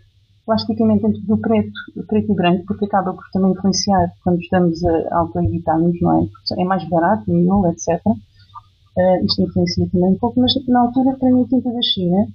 plasticamente 0.49 1.03
dentro 1.03 1.21
do 1.27 1.37
preto, 1.37 1.71
preto 2.07 2.33
e 2.33 2.35
branco, 2.35 2.65
porque 2.67 2.87
acaba 2.87 3.13
por 3.13 3.23
também 3.35 3.53
influenciar 3.53 4.11
quando 4.25 4.41
estamos 4.41 4.83
a 4.83 5.19
autoeditarmos, 5.19 6.01
não 6.01 6.23
é? 6.23 6.27
Porque 6.27 6.63
é 6.63 6.65
mais 6.65 6.89
barato, 6.89 7.31
miolo, 7.31 7.67
etc. 7.67 8.01
Uh, 8.07 9.25
isto 9.27 9.43
influencia 9.43 9.87
também 9.93 10.09
um 10.09 10.19
pouco, 10.19 10.41
mas 10.41 10.55
na 10.67 10.81
altura, 10.81 11.15
para 11.19 11.31
mim, 11.31 11.43
a 11.43 11.49
tinta 11.49 11.71
da 11.71 11.83
China, 11.83 12.27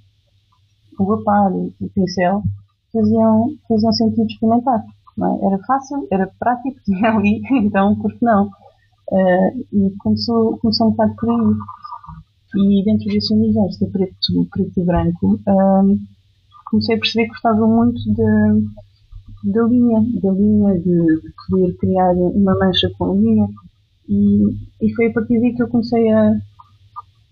o 0.96 1.12
aparelho, 1.12 1.74
o 1.80 1.88
pincel, 1.88 2.42
faziam, 2.92 3.48
faziam 3.68 3.92
sentido 3.92 4.26
experimentar. 4.26 4.84
É? 5.18 5.46
Era 5.46 5.58
fácil, 5.66 6.06
era 6.12 6.30
prático, 6.38 6.78
tinha 6.86 7.10
ali, 7.10 7.42
então 7.50 7.96
por 7.96 8.12
que 8.12 8.24
não? 8.24 8.46
Uh, 9.10 9.66
e 9.72 9.92
começou, 9.98 10.56
começou 10.58 10.86
um 10.86 10.90
bocado 10.90 11.16
por 11.16 11.30
aí. 11.30 11.54
E 12.56 12.84
dentro 12.84 13.06
desse 13.06 13.34
universo 13.34 13.84
de 13.84 13.90
preto, 13.90 14.46
preto 14.52 14.80
e 14.80 14.84
branco, 14.84 15.34
uh, 15.48 15.98
comecei 16.64 16.96
a 16.96 16.98
perceber 16.98 17.24
que 17.24 17.30
gostava 17.30 17.66
muito 17.66 18.00
da 19.44 19.62
linha, 19.66 20.00
da 20.22 20.32
linha, 20.32 20.78
de, 20.78 21.20
de, 21.20 21.32
poder 21.48 21.76
criar 21.76 22.12
uma 22.12 22.58
mancha 22.58 22.90
com 22.98 23.20
linha. 23.20 23.48
E, 24.08 24.42
e 24.80 24.94
foi 24.94 25.06
a 25.06 25.12
partir 25.12 25.40
daí 25.40 25.54
que 25.54 25.62
eu 25.62 25.68
comecei 25.68 26.10
a, 26.12 26.30
de 26.30 26.40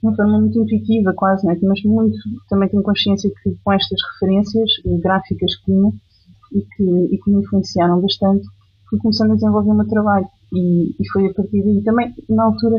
uma 0.03 0.15
forma 0.15 0.41
muito 0.41 0.59
intuitiva, 0.59 1.12
quase, 1.15 1.47
né? 1.47 1.59
mas 1.62 1.83
muito, 1.85 2.19
também 2.49 2.69
tenho 2.69 2.83
consciência 2.83 3.31
que 3.43 3.57
com 3.65 3.73
estas 3.73 3.99
referências 4.12 4.71
gráficas 5.01 5.57
que 5.57 5.65
tinha 5.65 5.93
e 6.53 6.62
que, 6.62 7.15
e 7.15 7.19
que 7.19 7.31
me 7.31 7.41
influenciaram 7.41 8.01
bastante, 8.01 8.47
fui 8.89 8.99
começando 8.99 9.33
a 9.33 9.35
desenvolver 9.35 9.71
o 9.71 9.75
meu 9.75 9.89
trabalho. 9.89 10.27
E, 10.53 10.95
e 11.01 11.09
foi 11.12 11.27
a 11.27 11.35
partir 11.35 11.62
daí. 11.62 11.83
Também, 11.83 12.15
na 12.29 12.45
altura, 12.45 12.77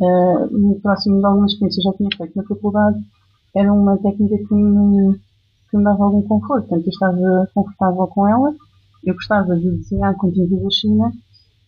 uh, 0.00 0.58
muito 0.58 0.80
próximo 0.80 1.20
de 1.20 1.26
algumas 1.26 1.52
experiências 1.52 1.84
já 1.84 1.92
tinha 1.92 2.08
feito 2.16 2.32
na 2.34 2.42
faculdade, 2.42 2.98
era 3.56 3.72
uma 3.72 3.96
técnica 3.98 4.36
que 4.36 4.54
me, 4.54 5.18
que 5.70 5.76
me 5.76 5.84
dava 5.84 6.04
algum 6.04 6.22
conforto. 6.22 6.68
Portanto, 6.68 6.86
eu 6.86 6.90
estava 6.90 7.50
confortável 7.54 8.06
com 8.08 8.28
ela, 8.28 8.54
eu 9.04 9.14
gostava 9.14 9.56
de 9.56 9.70
desenhar 9.78 10.14
tinta 10.18 10.56
da 10.56 10.70
China 10.70 11.12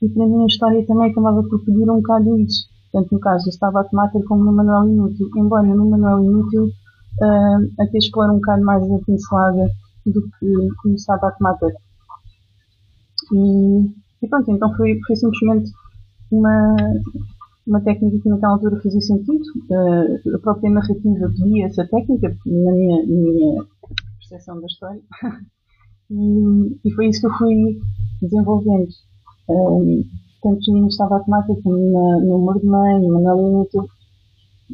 e 0.03 0.09
para 0.09 0.27
mim 0.27 0.43
a 0.43 0.47
história 0.47 0.87
também 0.87 1.11
acabava 1.11 1.43
por 1.43 1.65
pedir 1.65 1.91
um 1.91 1.97
bocado 1.97 2.39
isso. 2.39 2.69
Portanto, 2.93 3.13
no 3.13 3.21
caso, 3.21 3.49
eu 3.49 3.51
estava 3.51 3.81
a 3.81 3.85
tomar 3.85 4.11
como 4.11 4.45
no 4.45 4.53
manual 4.53 4.89
inútil, 4.89 5.29
embora 5.37 5.67
no 5.67 5.91
manual 5.91 6.23
inútil 6.25 6.67
uh, 6.67 7.83
até 7.83 7.99
explore 7.99 8.31
um 8.31 8.37
bocado 8.37 8.65
mais 8.65 8.83
a 8.83 8.99
pincelada 9.05 9.71
do 10.07 10.23
que 10.23 10.69
começava 10.83 11.29
a 11.29 11.31
tomar 11.33 11.59
e, 13.33 13.91
e 14.23 14.29
pronto, 14.29 14.51
então 14.51 14.75
foi, 14.77 14.99
foi 15.07 15.17
simplesmente 15.17 15.71
uma, 16.31 16.77
uma 17.69 17.83
técnica 17.83 18.19
que 18.19 18.29
naquela 18.29 18.55
altura 18.55 18.81
fazia 18.83 19.01
sentido. 19.01 19.45
Uh, 19.71 20.37
a 20.37 20.39
própria 20.39 20.71
narrativa 20.71 21.29
pedia 21.37 21.67
essa 21.67 21.87
técnica, 21.87 22.35
na 22.47 22.73
minha, 22.73 23.03
na 23.03 23.07
minha 23.07 23.67
percepção 24.19 24.61
da 24.61 24.67
história. 24.67 25.01
e, 26.11 26.79
e, 26.85 26.95
foi 26.95 27.09
isso 27.09 27.21
que 27.21 27.27
eu 27.27 27.39
fui 27.39 27.81
desenvolvendo. 28.23 28.89
Um, 29.51 30.03
tanto 30.43 30.73
no 30.73 30.89
Estava 30.89 31.17
Automático 31.17 31.63
como 31.63 31.77
na, 31.77 32.21
no 32.21 32.37
Humor 32.37 32.59
de 32.59 32.67
Mãe, 32.67 33.07
Manuel 33.07 33.49
Inútil, 33.49 33.89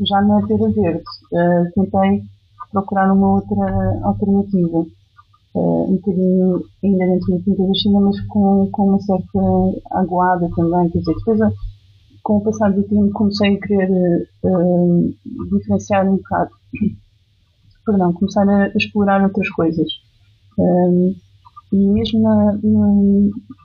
já 0.06 0.22
na 0.22 0.46
Pera 0.46 0.70
Verde. 0.70 1.02
Uh, 1.32 1.72
tentei 1.74 2.22
procurar 2.70 3.12
uma 3.12 3.34
outra 3.34 4.00
alternativa. 4.04 4.86
Uh, 5.54 5.90
um 5.90 5.96
bocadinho 5.96 6.62
ainda 6.82 7.06
dentro 7.06 7.32
da 7.32 7.44
tinta 7.44 7.66
da 7.66 7.74
China, 7.74 8.00
mas 8.00 8.20
com, 8.22 8.68
com 8.70 8.88
uma 8.88 9.00
certa 9.00 9.38
aguada 9.92 10.48
também. 10.54 10.90
Quer 10.90 10.98
dizer, 10.98 11.14
depois 11.14 11.40
com 12.24 12.38
o 12.38 12.40
passar 12.40 12.72
do 12.72 12.82
tempo 12.82 13.12
comecei 13.12 13.54
a 13.54 13.60
querer 13.60 14.28
uh, 14.42 15.14
diferenciar 15.52 16.08
um 16.08 16.16
bocado, 16.16 16.50
perdão, 17.84 18.12
começar 18.14 18.48
a, 18.48 18.68
explorar 18.68 19.22
outras 19.22 19.48
coisas. 19.50 19.86
Um, 20.58 21.10
eh, 21.10 21.76
e 21.76 21.86
mesmo 21.86 22.22
na, 22.22 22.52
na, 22.62 22.86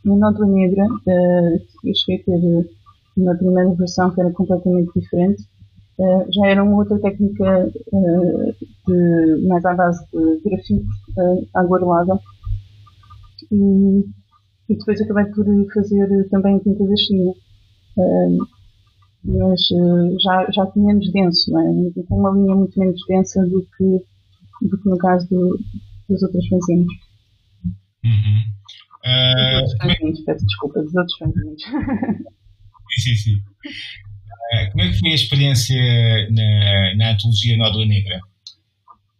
na 0.03 0.15
Nódoa 0.15 0.45
Negra, 0.47 0.85
uh, 0.85 1.61
eu 1.85 1.95
cheguei 1.95 2.21
a 2.21 2.25
ter 2.25 2.69
uma 3.15 3.35
primeira 3.35 3.73
versão 3.75 4.11
que 4.11 4.19
era 4.19 4.31
completamente 4.31 4.91
diferente. 4.93 5.41
Uh, 5.97 6.25
já 6.29 6.47
era 6.47 6.63
uma 6.63 6.77
outra 6.77 6.99
técnica 6.99 7.71
uh, 7.93 8.55
de, 8.87 9.47
mais 9.47 9.63
à 9.63 9.73
base 9.73 10.05
de 10.11 10.41
grafite 10.43 10.85
uh, 11.17 11.47
aguarelada. 11.53 12.19
E, 13.51 14.05
e 14.69 14.75
depois 14.75 14.99
acabei 15.01 15.25
por 15.25 15.45
fazer 15.73 16.29
também 16.29 16.59
tinta 16.59 16.85
da 16.85 16.95
China 16.97 17.33
mas 19.23 19.61
uh, 19.71 20.17
já, 20.19 20.49
já 20.51 20.65
tinha 20.67 20.85
menos 20.85 21.11
denso, 21.11 21.51
não 21.51 21.59
é? 21.61 22.03
Com 22.07 22.19
uma 22.19 22.31
linha 22.31 22.55
muito 22.55 22.79
menos 22.79 23.01
densa 23.07 23.45
do 23.45 23.67
que, 23.77 24.01
do 24.67 24.81
que 24.81 24.89
no 24.89 24.97
caso 24.97 25.27
do, 25.29 25.59
dos 26.07 26.23
outros 26.23 26.47
fanzines. 26.47 26.87
Uhum. 28.03 28.39
Uh, 29.05 29.61
dos 29.61 29.71
outros 29.71 29.77
fanzines, 29.77 30.25
peço 30.25 30.45
desculpa, 30.45 30.81
dos 30.81 30.95
outros 30.95 31.17
fanzines. 31.17 31.61
sim, 33.03 33.15
sim. 33.15 33.35
Uh, 33.35 34.71
como 34.71 34.83
é 34.83 34.89
que 34.89 34.99
foi 34.99 35.11
a 35.11 35.15
experiência 35.15 35.77
na, 36.31 36.95
na 36.95 37.11
antologia 37.11 37.57
Nódoa 37.57 37.85
Negra? 37.85 38.21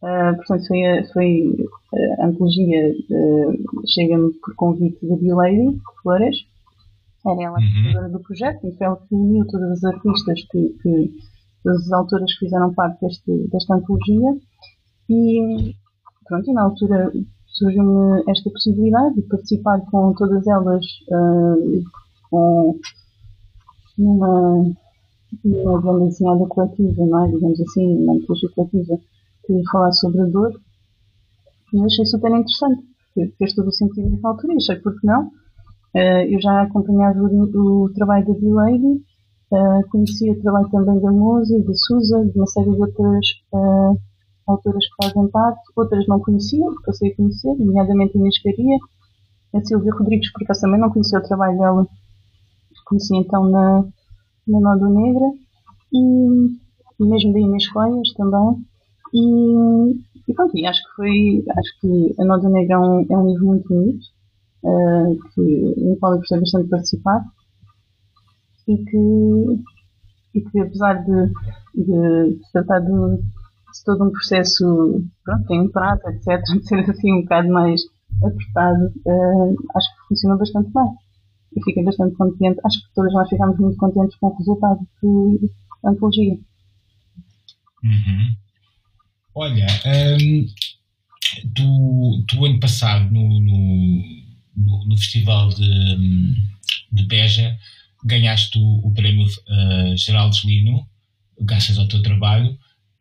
Uh, 0.01 0.35
portanto, 0.38 0.65
foi, 0.67 0.85
a, 0.85 1.03
foi 1.11 1.43
a 2.19 2.25
antologia, 2.25 2.95
chega-me 3.93 4.31
por 4.35 4.55
convite 4.55 4.97
da 5.05 5.35
Lady 5.35 5.77
Flores, 6.01 6.38
era 7.31 7.43
ela 7.43 7.57
a 7.57 7.62
professora 7.62 8.05
uhum. 8.05 8.12
do 8.12 8.19
projeto, 8.19 8.67
e 8.67 8.77
foi 8.77 8.88
ela 8.88 8.98
que 8.98 9.15
uniu 9.15 9.45
todas 9.48 9.71
as 9.71 9.83
artistas, 9.83 10.41
que, 10.50 10.69
que, 10.81 11.13
todas 11.63 11.81
as 11.86 11.91
autoras 11.91 12.33
que 12.33 12.45
fizeram 12.45 12.74
parte 12.74 13.01
deste, 13.01 13.48
desta 13.50 13.75
antologia. 13.75 14.38
E, 15.09 15.75
pronto, 16.27 16.50
e 16.50 16.53
na 16.53 16.63
altura 16.63 17.12
surgiu-me 17.48 18.24
esta 18.27 18.50
possibilidade 18.50 19.15
de 19.15 19.21
participar 19.24 19.81
com 19.91 20.13
todas 20.13 20.45
elas 20.48 20.86
uh, 21.12 21.83
com, 22.29 22.79
numa, 23.98 24.71
numa 25.43 25.81
banda 25.81 26.05
desenhada 26.05 26.45
coletiva, 26.45 27.05
não 27.05 27.25
é? 27.25 27.31
digamos 27.31 27.59
assim, 27.59 28.03
uma 28.03 28.13
antologia 28.13 28.50
coletiva 28.55 29.00
que 29.45 29.63
falar 29.71 29.91
sobre 29.93 30.21
a 30.21 30.25
dor. 30.25 30.59
E 31.74 31.83
achei 31.83 32.05
super 32.05 32.31
interessante, 32.31 32.83
porque 33.13 33.33
fez 33.38 33.53
todo 33.53 33.67
o 33.67 33.71
sentido 33.71 34.09
nessa 34.09 34.27
altura, 34.27 34.53
e 34.53 34.57
achei 34.57 34.75
porque 34.77 35.05
não 35.05 35.31
eu 35.93 36.41
já 36.41 36.62
acompanhava 36.62 37.19
o, 37.19 37.86
o 37.86 37.93
trabalho 37.93 38.25
da 38.25 38.34
D-Lady, 38.34 39.03
uh, 39.51 39.89
conhecia 39.89 40.31
o 40.31 40.41
trabalho 40.41 40.69
também 40.69 41.00
da 41.00 41.12
Musa, 41.12 41.60
da 41.63 41.74
Susa, 41.74 42.25
de 42.25 42.38
uma 42.38 42.48
série 42.48 42.72
de 42.72 42.81
outras 42.81 43.25
uh, 43.53 43.98
autoras 44.48 44.86
que 44.86 45.05
fazem 45.05 45.27
parte, 45.29 45.62
outras 45.75 46.08
não 46.08 46.19
conhecia, 46.19 46.65
passei 46.86 47.12
a 47.12 47.15
conhecer, 47.15 47.55
nomeadamente 47.58 48.17
a 48.17 48.19
Inês 48.19 48.41
Caria, 48.41 48.77
a 49.53 49.63
Silvia 49.63 49.93
Rodrigues, 49.93 50.31
por 50.31 50.43
acaso 50.43 50.62
também 50.62 50.79
não 50.79 50.91
conhecia 50.91 51.19
o 51.19 51.24
trabalho 51.24 51.58
dela, 51.58 51.88
conheci 52.86 53.15
então 53.15 53.50
na, 53.50 53.84
na 54.48 54.60
Nódo 54.60 54.89
Negra, 54.89 55.31
e, 55.93 56.00
e 57.00 57.03
mesmo 57.05 57.34
da 57.34 57.39
Inês 57.39 57.67
Coias 57.69 58.13
também, 58.13 58.65
e, 59.13 59.91
e 60.27 60.34
pronto, 60.34 60.55
e 60.58 60.65
acho 60.65 60.81
que 60.84 60.96
foi, 60.96 61.43
acho 61.58 61.79
que 61.81 62.15
a 62.19 62.25
Nódo 62.25 62.50
Negra 62.50 62.75
é 62.75 62.79
um, 62.79 63.05
é 63.10 63.17
um 63.17 63.27
livro 63.27 63.46
muito 63.46 63.67
bonito, 63.67 64.05
uh, 64.63 65.19
que, 65.33 65.75
no 65.77 65.97
qual 65.97 66.13
eu 66.13 66.19
gostei 66.19 66.39
bastante 66.39 66.63
de 66.65 66.69
participar 66.69 67.25
e 68.67 68.77
que, 68.77 69.63
e 70.35 70.41
que 70.41 70.59
apesar 70.59 71.03
de, 71.03 71.27
de, 71.75 72.35
de 72.35 72.51
tratar 72.51 72.79
de, 72.79 72.87
de, 72.87 73.83
todo 73.85 74.05
um 74.05 74.11
processo, 74.11 75.03
pronto, 75.23 75.47
tem 75.47 75.61
um 75.61 75.71
prazo, 75.71 76.01
etc., 76.07 76.41
de 76.53 76.67
ser 76.67 76.89
assim 76.89 77.13
um 77.13 77.21
bocado 77.21 77.49
mais 77.49 77.81
apertado, 78.23 78.93
uh, 79.05 79.55
acho 79.75 79.87
que 79.95 80.07
funcionou 80.09 80.37
bastante 80.37 80.71
bem. 80.71 80.93
E 81.55 81.63
fiquei 81.63 81.83
bastante 81.83 82.15
contente, 82.15 82.59
acho 82.63 82.79
que 82.79 82.93
todas 82.93 83.11
nós 83.13 83.27
ficámos 83.27 83.57
muito 83.57 83.77
contentes 83.77 84.15
com 84.17 84.27
o 84.27 84.37
resultado 84.37 84.79
da 85.83 85.89
antologia. 85.89 86.37
Uhum. 87.83 88.35
Olha, 89.33 89.65
um, 89.85 90.45
tu 92.27 92.45
ano 92.45 92.59
passado 92.59 93.11
no, 93.11 93.39
no 93.39 94.28
no, 94.59 94.85
no 94.85 94.97
Festival 94.97 95.49
de, 95.49 96.35
de 96.91 97.05
Beja, 97.05 97.55
ganhaste 98.03 98.57
o, 98.59 98.87
o 98.87 98.93
prémio 98.93 99.25
uh, 99.25 99.97
Geraldo 99.97 100.35
Lino, 100.45 100.85
graças 101.39 101.77
ao 101.77 101.87
teu 101.87 102.01
trabalho. 102.01 102.51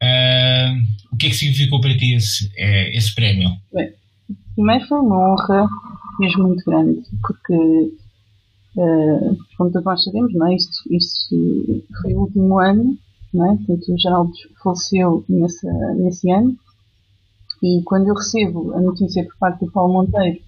Uh, 0.03 0.79
o 1.13 1.17
que 1.17 1.27
é 1.27 1.31
que 1.31 1.37
significou 1.37 1.81
para 1.81 1.97
ti 1.97 2.15
esse, 2.15 2.51
é, 2.57 2.97
esse 2.97 3.15
prémio? 3.15 3.51
Bem, 3.73 3.93
primeiro 4.55 4.87
foi 4.87 4.99
uma 4.99 5.33
honra 5.33 5.69
mesmo 6.21 6.49
muito 6.49 6.65
grande, 6.65 7.01
porque, 7.23 7.55
uh, 8.77 9.39
como 9.57 9.71
todos 9.71 9.85
nós 9.85 10.05
sabemos, 10.05 10.33
não 10.35 10.47
é? 10.47 10.55
isto, 10.55 10.95
isto 10.95 11.37
foi 12.01 12.15
o 12.15 12.21
último 12.21 12.59
ano, 12.59 12.97
não 13.33 13.53
é? 13.53 13.57
Portanto, 13.57 13.93
o 13.93 13.99
Geraldo 13.99 14.33
faleceu 14.63 15.25
nesse, 15.29 15.67
nesse 15.97 16.31
ano, 16.31 16.57
e 17.63 17.83
quando 17.85 18.09
eu 18.09 18.15
recebo 18.15 18.73
a 18.75 18.81
notícia 18.81 19.25
por 19.25 19.37
parte 19.39 19.65
do 19.65 19.73
Paulo 19.73 19.95
Monteiro 19.95 20.41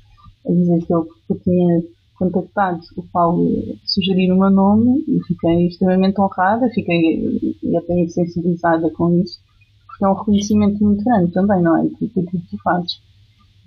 a 0.46 0.52
dizer 0.52 0.84
que 0.84 0.92
ele 0.92 1.40
tinha 1.42 1.82
contactado 2.20 2.80
o 2.96 3.02
Paulo 3.04 3.48
sugerir 3.84 4.30
o 4.30 4.38
meu 4.38 4.50
nome 4.50 5.02
e 5.08 5.20
fiquei 5.26 5.68
extremamente 5.68 6.20
honrada, 6.20 6.68
fiquei 6.68 7.54
até 7.76 8.06
sensibilizada 8.08 8.90
com 8.90 9.18
isso, 9.18 9.40
porque 9.86 10.04
é 10.04 10.08
um 10.08 10.14
reconhecimento 10.14 10.84
muito 10.84 11.02
grande 11.02 11.32
também, 11.32 11.62
não 11.62 11.78
é? 11.78 11.88
Que, 11.88 12.08
que, 12.08 12.22
que 12.22 12.38
tu 12.38 12.58
fazes. 12.62 13.00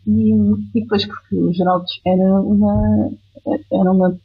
E, 0.06 0.34
e 0.76 0.82
depois 0.82 1.06
porque 1.06 1.36
o 1.36 1.52
Geraldo 1.52 1.86
era 2.06 2.42
uma, 2.42 3.12
era 3.72 3.92
uma, 3.92 4.16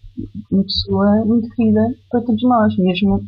uma 0.50 0.62
pessoa 0.62 1.24
muito 1.24 1.48
querida 1.54 1.94
para 2.10 2.20
todos 2.20 2.42
nós, 2.42 2.76
mesmo 2.76 3.24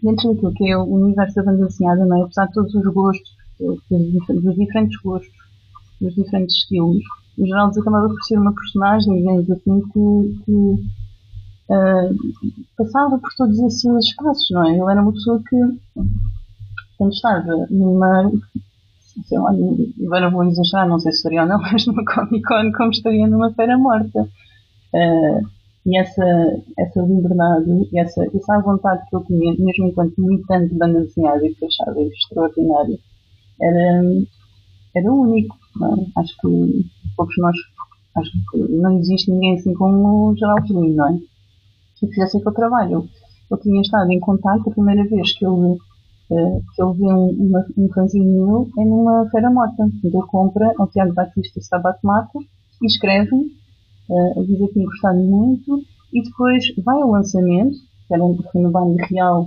dentro 0.00 0.34
daquilo 0.34 0.54
que 0.54 0.70
é 0.70 0.76
o 0.76 0.84
universo 0.84 1.34
da 1.36 1.44
banda 1.44 1.66
desenhada, 1.66 2.04
não 2.04 2.18
é? 2.18 2.22
apesar 2.22 2.46
de 2.46 2.54
todos 2.54 2.74
os 2.74 2.84
gostos, 2.92 3.36
dos 3.58 4.56
diferentes 4.56 5.00
gostos, 5.00 5.32
dos 6.00 6.14
diferentes 6.14 6.56
estilos, 6.56 7.02
o 7.38 7.46
Geraldo 7.46 7.80
acabava 7.80 8.08
por 8.08 8.22
ser 8.22 8.38
uma 8.38 8.54
personagem, 8.54 9.16
digamos 9.16 9.50
assim, 9.50 9.80
que, 9.80 10.44
que 10.44 10.52
uh, 10.52 12.16
passava 12.76 13.18
por 13.18 13.30
todos 13.36 13.58
esses 13.60 13.84
espaços, 14.06 14.48
não 14.50 14.66
é? 14.68 14.72
Ele 14.72 14.90
era 14.90 15.02
uma 15.02 15.12
pessoa 15.12 15.42
que, 15.48 15.56
quando 16.98 17.12
estava 17.12 17.66
numa 17.70 18.30
sei 19.26 19.38
lá, 19.38 19.50
agora 20.06 20.30
vou 20.30 20.44
exagerar, 20.44 20.88
não 20.88 20.98
sei 20.98 21.12
se 21.12 21.18
estaria 21.18 21.42
ou 21.42 21.48
não, 21.48 21.60
mas 21.62 21.86
numa 21.86 22.04
Comic 22.04 22.42
Con 22.42 22.72
como 22.72 22.90
estaria 22.90 23.26
numa 23.26 23.52
feira 23.52 23.76
morta. 23.76 24.22
Uh, 24.94 25.46
e 25.84 25.98
essa, 25.98 26.24
essa 26.78 27.02
liberdade 27.02 27.88
essa, 27.96 28.24
essa 28.24 28.60
vontade 28.60 29.02
que 29.08 29.16
eu 29.16 29.24
tinha, 29.24 29.52
mesmo 29.58 29.88
enquanto 29.88 30.14
militante 30.16 30.72
de 30.72 30.78
banda 30.78 31.00
desenhada 31.00 31.40
que 31.40 31.64
achava 31.64 32.00
extraordinário, 32.00 32.98
era, 33.60 34.02
era 34.94 35.12
único. 35.12 35.56
É? 35.56 36.20
Acho 36.20 36.36
que 36.40 36.86
poucos 37.22 37.36
nós, 37.38 37.56
acho 38.16 38.30
que 38.50 38.58
não 38.58 38.98
existe 38.98 39.30
ninguém 39.30 39.54
assim 39.54 39.74
como 39.74 40.30
o 40.30 40.36
Geraldo 40.36 40.80
Lino, 40.80 40.96
não 40.96 41.08
é? 41.08 41.18
Que 41.98 42.06
fizesse 42.08 42.36
aquele 42.36 42.54
trabalho. 42.54 43.08
Eu 43.50 43.58
tinha 43.58 43.80
estado 43.80 44.10
em 44.10 44.20
contato 44.20 44.68
a 44.68 44.72
primeira 44.72 45.04
vez 45.08 45.32
que 45.36 45.46
ele 45.46 45.78
que 46.74 46.82
ele 46.82 46.92
vê 46.94 47.12
um, 47.12 47.64
um 47.76 47.88
fanzinho 47.92 48.46
meu 48.46 48.68
é 48.78 48.84
numa 48.84 49.28
feira 49.30 49.50
morta. 49.50 49.88
Ele 50.02 50.22
compra 50.28 50.72
ao 50.78 50.88
Tiago 50.88 51.12
Batista 51.12 51.60
Sabato 51.60 52.00
Mata 52.02 52.38
e 52.80 52.86
escreve 52.86 53.34
uh, 54.08 54.40
a 54.40 54.42
dizer 54.42 54.66
que 54.68 54.72
tinha 54.72 54.86
gostado 54.86 55.18
muito 55.18 55.82
e 56.12 56.22
depois 56.22 56.64
vai 56.84 57.00
ao 57.00 57.10
lançamento, 57.10 57.76
que 58.08 58.14
era 58.14 58.22
foi 58.50 58.62
no 58.62 58.96
Real 59.10 59.42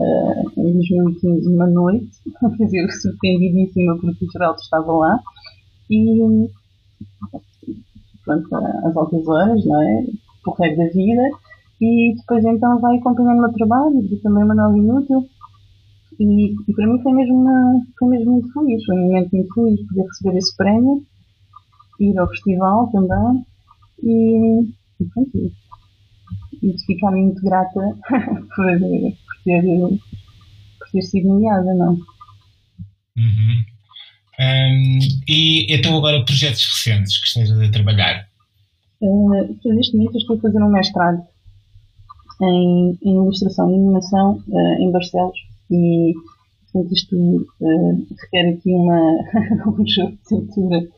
uh, 0.00 0.60
em 0.60 0.72
2015, 0.72 1.48
uma 1.48 1.66
noite, 1.66 2.10
quer 2.56 2.64
dizer, 2.64 2.90
surpreendidíssima 2.90 3.98
porque 3.98 4.24
o 4.24 4.30
Geraldo 4.30 4.60
estava 4.60 4.92
lá 4.92 5.20
e 5.90 6.48
pronto, 8.24 8.56
às 8.56 8.96
altas 8.96 9.26
horas, 9.26 9.64
não 9.64 9.82
é? 9.82 10.06
Porreiro 10.44 10.76
da 10.76 10.86
vida 10.86 11.22
e 11.80 12.14
depois 12.14 12.44
então 12.44 12.78
vai 12.78 12.96
acompanhando 12.98 13.38
o 13.38 13.40
meu 13.40 13.52
trabalho, 13.52 14.04
e 14.04 14.16
também 14.18 14.44
Manuel 14.44 14.76
Inútil 14.76 15.26
e, 16.18 16.54
e 16.68 16.74
para 16.74 16.86
mim 16.86 17.02
foi 17.02 17.12
mesmo, 17.12 17.34
uma, 17.36 17.80
foi 17.98 18.08
mesmo 18.08 18.32
muito 18.32 18.52
feliz, 18.52 18.84
foi 18.84 18.94
um 18.94 19.06
momento 19.06 19.30
muito 19.32 19.54
feliz 19.54 19.86
poder 19.88 20.02
receber 20.02 20.36
esse 20.36 20.56
prémio, 20.56 21.02
ir 21.98 22.18
ao 22.18 22.28
festival 22.28 22.90
também 22.92 23.46
e, 24.02 24.60
e 25.00 25.04
pronto, 25.14 25.52
e 26.62 26.78
ficar 26.84 27.10
muito 27.12 27.40
grata 27.42 27.80
por, 28.10 28.78
por, 28.78 29.44
ter, 29.44 29.62
por 29.62 30.90
ter 30.92 31.02
sido 31.02 31.28
nomeada, 31.28 31.72
não? 31.72 31.92
Uhum. 33.16 33.64
Um, 34.40 34.98
e 35.28 35.66
então 35.68 35.98
agora 35.98 36.24
projetos 36.24 36.64
recentes 36.64 37.18
que 37.18 37.26
estejas 37.26 37.60
a 37.60 37.70
trabalhar? 37.70 38.26
Uh, 39.02 39.54
neste 39.66 39.94
momento 39.94 40.16
estou 40.16 40.38
a 40.38 40.40
fazer 40.40 40.62
um 40.62 40.70
mestrado 40.70 41.22
em, 42.40 42.98
em 43.02 43.16
ilustração 43.16 43.70
e 43.70 43.74
animação 43.74 44.42
uh, 44.48 44.82
em 44.82 44.90
Barcelos 44.90 45.36
e, 45.70 46.14
portanto, 46.72 46.94
isto 46.94 47.16
uh, 47.16 48.06
requer 48.18 48.54
aqui 48.54 48.72
uma, 48.72 49.18
um 49.78 49.86
jogo 49.86 50.12
de 50.12 50.28
cintura 50.28 50.88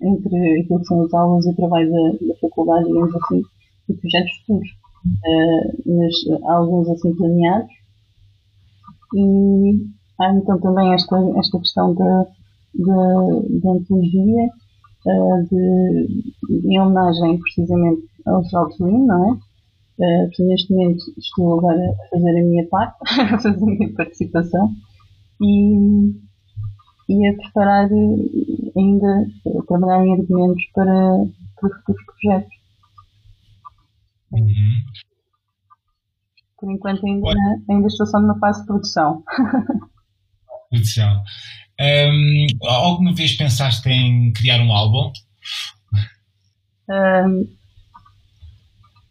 entre 0.00 0.60
aquilo 0.60 0.80
que 0.80 0.86
são 0.86 1.04
as 1.04 1.12
aulas 1.12 1.44
e 1.44 1.50
o 1.50 1.56
trabalho 1.56 1.90
da, 1.90 2.26
da 2.26 2.34
faculdade, 2.40 2.86
digamos 2.86 3.14
assim, 3.14 3.42
e 3.90 3.94
projetos 3.94 4.32
futuros. 4.38 4.68
Uh, 5.06 5.98
mas 5.98 6.42
há 6.44 6.52
alguns 6.54 6.88
assim 6.88 7.14
planeados. 7.14 7.72
E 9.14 9.86
há 10.18 10.32
então 10.32 10.58
também 10.60 10.94
esta, 10.94 11.16
esta 11.38 11.58
questão 11.58 11.94
da, 11.94 12.26
da, 12.78 13.62
da 13.62 13.70
antologia, 13.72 14.48
uh, 15.06 15.48
de, 15.48 16.68
em 16.68 16.80
homenagem 16.80 17.38
precisamente 17.40 18.02
ao 18.26 18.42
Lino, 18.80 19.06
não 19.06 19.30
é? 19.30 19.38
Uh, 19.98 20.46
neste 20.46 20.74
momento 20.74 21.02
estou 21.16 21.58
agora 21.58 21.80
a 21.80 22.08
fazer 22.10 22.30
a 22.30 22.42
minha 22.42 22.66
parte, 22.68 22.96
a 23.20 23.38
fazer 23.38 23.62
a 23.62 23.66
minha 23.66 23.92
participação 23.94 24.70
e, 25.40 26.12
e 27.08 27.28
a 27.28 27.34
preparar 27.34 27.88
ainda, 28.76 29.26
a 29.58 29.62
trabalhar 29.66 30.04
em 30.04 30.12
argumentos 30.12 30.64
para, 30.74 31.24
para 31.60 31.70
futuros 31.70 32.04
projetos. 32.04 32.56
Uhum. 34.32 34.70
Por 36.58 36.72
enquanto 36.72 37.06
ainda, 37.06 37.28
ainda 37.70 37.86
estou 37.86 38.06
só 38.06 38.20
numa 38.20 38.38
fase 38.38 38.60
de 38.60 38.66
produção. 38.66 39.22
Produção. 40.68 41.22
Um, 41.78 42.46
alguma 42.66 43.14
vez 43.14 43.34
pensaste 43.34 43.88
em 43.88 44.32
criar 44.32 44.60
um 44.60 44.72
álbum? 44.72 45.12
Um, 46.88 47.48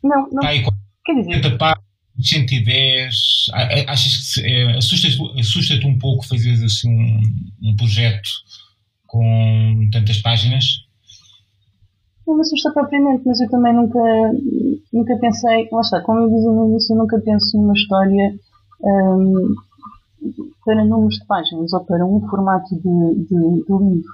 não, 0.04 0.30
não. 0.32 0.41
Tá 0.41 0.49
aí, 0.49 0.63
quer 1.06 1.13
dizer. 1.21 1.58
Parte, 1.58 1.84
110, 2.19 3.47
achas 3.88 4.34
que 4.34 4.45
é, 4.45 4.78
assusta-te 4.78 5.39
assusta 5.39 5.75
um 5.86 5.99
pouco 5.99 6.25
fazer 6.28 6.54
assim 6.63 6.89
um, 6.89 7.69
um 7.69 7.75
projeto 7.75 8.30
com 9.06 9.89
tantas 9.91 10.21
páginas? 10.21 10.65
Não 12.25 12.36
me 12.36 12.41
assusta 12.41 12.71
propriamente, 12.71 13.21
mas 13.25 13.39
eu 13.39 13.49
também 13.49 13.73
nunca, 13.73 13.99
nunca 14.91 15.15
pensei, 15.17 15.67
lá 15.71 15.82
está, 15.82 16.01
como 16.01 16.21
eu 16.21 16.30
dizia 16.30 16.51
no 16.51 16.69
início, 16.69 16.93
eu 16.93 16.97
nunca 16.97 17.19
penso 17.19 17.58
numa 17.58 17.73
história 17.73 18.34
para 20.64 20.86
números 20.86 21.16
de 21.16 21.26
páginas 21.26 21.74
ou 21.74 21.84
para 21.86 22.06
um 22.06 22.22
formato 22.28 22.76
de, 22.76 22.82
de, 22.82 23.26
de 23.26 23.74
livro. 23.74 24.14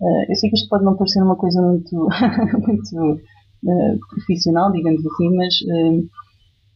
Uh, 0.00 0.24
eu 0.28 0.34
sei 0.36 0.50
que 0.50 0.56
isto 0.56 0.68
pode 0.68 0.84
não 0.84 0.96
parecer 0.96 1.22
uma 1.22 1.36
coisa 1.36 1.62
muito, 1.62 2.08
muito 2.66 3.20
uh, 3.64 3.98
profissional, 4.10 4.72
digamos 4.72 5.04
assim, 5.06 5.36
mas 5.36 5.54
uh, 5.62 6.08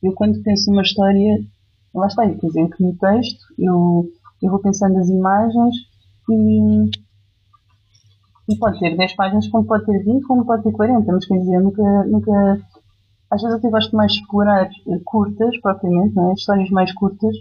eu 0.02 0.12
quando 0.12 0.42
penso 0.42 0.70
numa 0.70 0.82
história, 0.82 1.38
lá 1.94 2.06
está, 2.06 2.28
por 2.28 2.48
exemplo, 2.48 2.76
no 2.80 2.96
texto, 2.96 3.40
eu, 3.58 4.08
eu 4.42 4.50
vou 4.50 4.60
pensando 4.60 4.94
nas 4.94 5.08
imagens 5.08 5.74
e, 6.30 6.90
e 8.48 8.56
pode 8.58 8.78
ter 8.78 8.96
10 8.96 9.16
páginas, 9.16 9.48
como 9.48 9.66
pode 9.66 9.86
ter 9.86 10.04
20, 10.04 10.22
como 10.24 10.46
pode 10.46 10.62
ter 10.62 10.72
40, 10.72 11.12
mas 11.12 11.26
quer 11.26 11.38
dizer, 11.38 11.60
nunca, 11.60 12.04
nunca 12.04 12.60
às 13.30 13.42
vezes 13.42 13.58
até 13.58 13.68
gosto 13.70 13.96
mais 13.96 14.12
de 14.12 14.20
explorar 14.20 14.68
curtas, 15.04 15.60
propriamente, 15.60 16.14
não 16.14 16.30
é? 16.30 16.34
histórias 16.34 16.70
mais 16.70 16.92
curtas, 16.94 17.34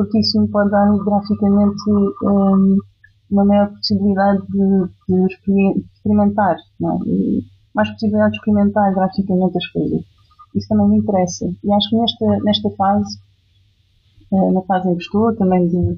porque 0.00 0.18
isso 0.18 0.40
me 0.40 0.48
pode 0.48 0.70
dar 0.70 0.90
graficamente 1.04 1.90
um, 2.22 2.78
uma 3.30 3.44
maior 3.44 3.70
possibilidade 3.70 4.40
de, 4.48 4.86
de 5.06 5.26
experimentar, 5.94 6.56
é? 6.56 7.42
Mais 7.74 7.90
possibilidade 7.90 8.30
de 8.30 8.38
experimentar 8.38 8.94
graficamente 8.94 9.58
as 9.58 9.66
coisas. 9.66 10.00
Isso 10.54 10.68
também 10.68 10.88
me 10.88 10.96
interessa. 11.00 11.44
E 11.62 11.70
acho 11.70 11.90
que 11.90 11.96
nesta, 11.96 12.44
nesta 12.44 12.70
fase, 12.70 13.18
eh, 14.32 14.52
na 14.52 14.62
fase 14.62 14.88
em 14.88 14.96
que 14.96 15.02
estou, 15.02 15.36
também 15.36 15.68
de, 15.68 15.94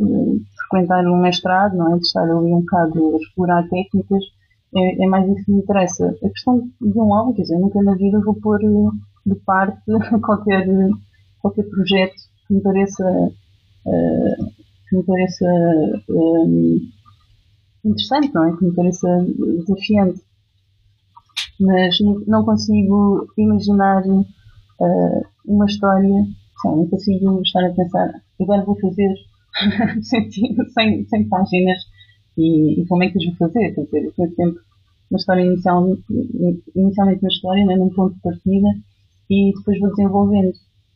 de 0.00 0.42
frequentar 0.68 1.06
um 1.06 1.20
mestrado, 1.20 1.76
não 1.76 1.94
é? 1.94 1.96
de 1.96 2.04
estar 2.04 2.24
ali 2.24 2.52
um 2.52 2.60
bocado 2.60 3.14
a 3.14 3.18
explorar 3.18 3.68
técnicas, 3.68 4.24
é, 4.74 5.04
é, 5.04 5.06
mais 5.06 5.30
isso 5.30 5.44
que 5.44 5.52
me 5.52 5.58
interessa. 5.60 6.12
A 6.24 6.28
questão 6.28 6.68
de 6.80 6.98
um 6.98 7.14
álbum, 7.14 7.34
quer 7.34 7.42
dizer, 7.42 7.58
nunca 7.58 7.80
na 7.84 7.94
vida 7.94 8.20
vou 8.20 8.34
pôr 8.34 8.60
eh, 8.64 8.90
de 9.26 9.36
parte 9.46 9.80
qualquer, 10.20 10.66
qualquer 11.40 11.62
projeto 11.70 12.34
que 12.46 12.54
me 12.54 12.60
pareça, 12.60 13.04
que 14.88 14.96
me 14.96 15.04
pareça 15.04 15.46
um, 16.08 16.78
interessante, 17.84 18.32
não 18.34 18.44
é? 18.44 18.56
Que 18.56 18.64
me 18.64 18.74
pareça 18.74 19.08
desafiante 19.58 20.20
mas 21.60 21.96
não 22.26 22.44
consigo 22.44 23.26
imaginar 23.36 24.02
uh, 24.06 25.22
uma 25.46 25.66
história, 25.66 26.26
não 26.64 26.86
consigo 26.88 27.40
estar 27.42 27.64
a 27.64 27.72
pensar, 27.72 28.10
agora 28.40 28.64
vou 28.64 28.78
fazer 28.80 29.14
100, 30.02 31.06
100 31.06 31.28
páginas 31.28 31.78
e, 32.36 32.80
e, 32.80 32.86
como 32.86 33.04
é 33.04 33.10
que 33.10 33.18
as 33.18 33.24
vou 33.26 33.36
fazer? 33.36 33.74
Quer 33.74 33.84
dizer, 33.84 34.04
eu 34.04 34.12
tenho 34.12 34.34
sempre 34.34 34.62
uma 35.10 35.18
história 35.18 35.42
inicial, 35.42 35.86
inicialmente 36.74 37.20
uma 37.22 37.28
história, 37.28 37.64
né, 37.66 37.76
num 37.76 37.90
ponto 37.90 38.14
de 38.14 38.20
partida 38.20 38.68
e 39.30 39.52
depois 39.54 39.78
vou 39.78 39.90
desenvolvendo. 39.90 40.52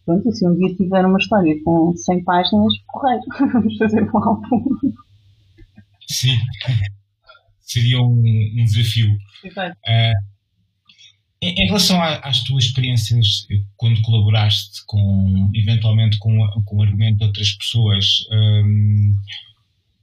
Pronto, 0.08 0.32
se 0.32 0.48
um 0.48 0.56
dia 0.56 0.74
tiver 0.74 1.04
uma 1.04 1.18
história 1.18 1.54
com 1.62 1.94
100 1.94 2.24
páginas, 2.24 2.72
correto, 2.86 3.26
vamos 3.52 3.76
fazer 3.76 4.02
um 4.02 4.18
álbum. 4.18 4.80
Sim, 6.08 6.34
seria 7.60 8.00
um, 8.00 8.18
um 8.18 8.64
desafio. 8.64 9.14
Exato. 9.44 9.76
Uh, 9.86 10.38
em 11.42 11.66
relação 11.66 12.02
às 12.02 12.42
tuas 12.44 12.64
experiências 12.64 13.46
quando 13.76 14.00
colaboraste 14.00 14.80
com, 14.86 15.50
eventualmente 15.54 16.18
com, 16.18 16.38
com 16.64 16.76
o 16.76 16.82
argumento 16.82 17.18
de 17.18 17.24
outras 17.24 17.52
pessoas, 17.52 18.06
um, 18.32 19.14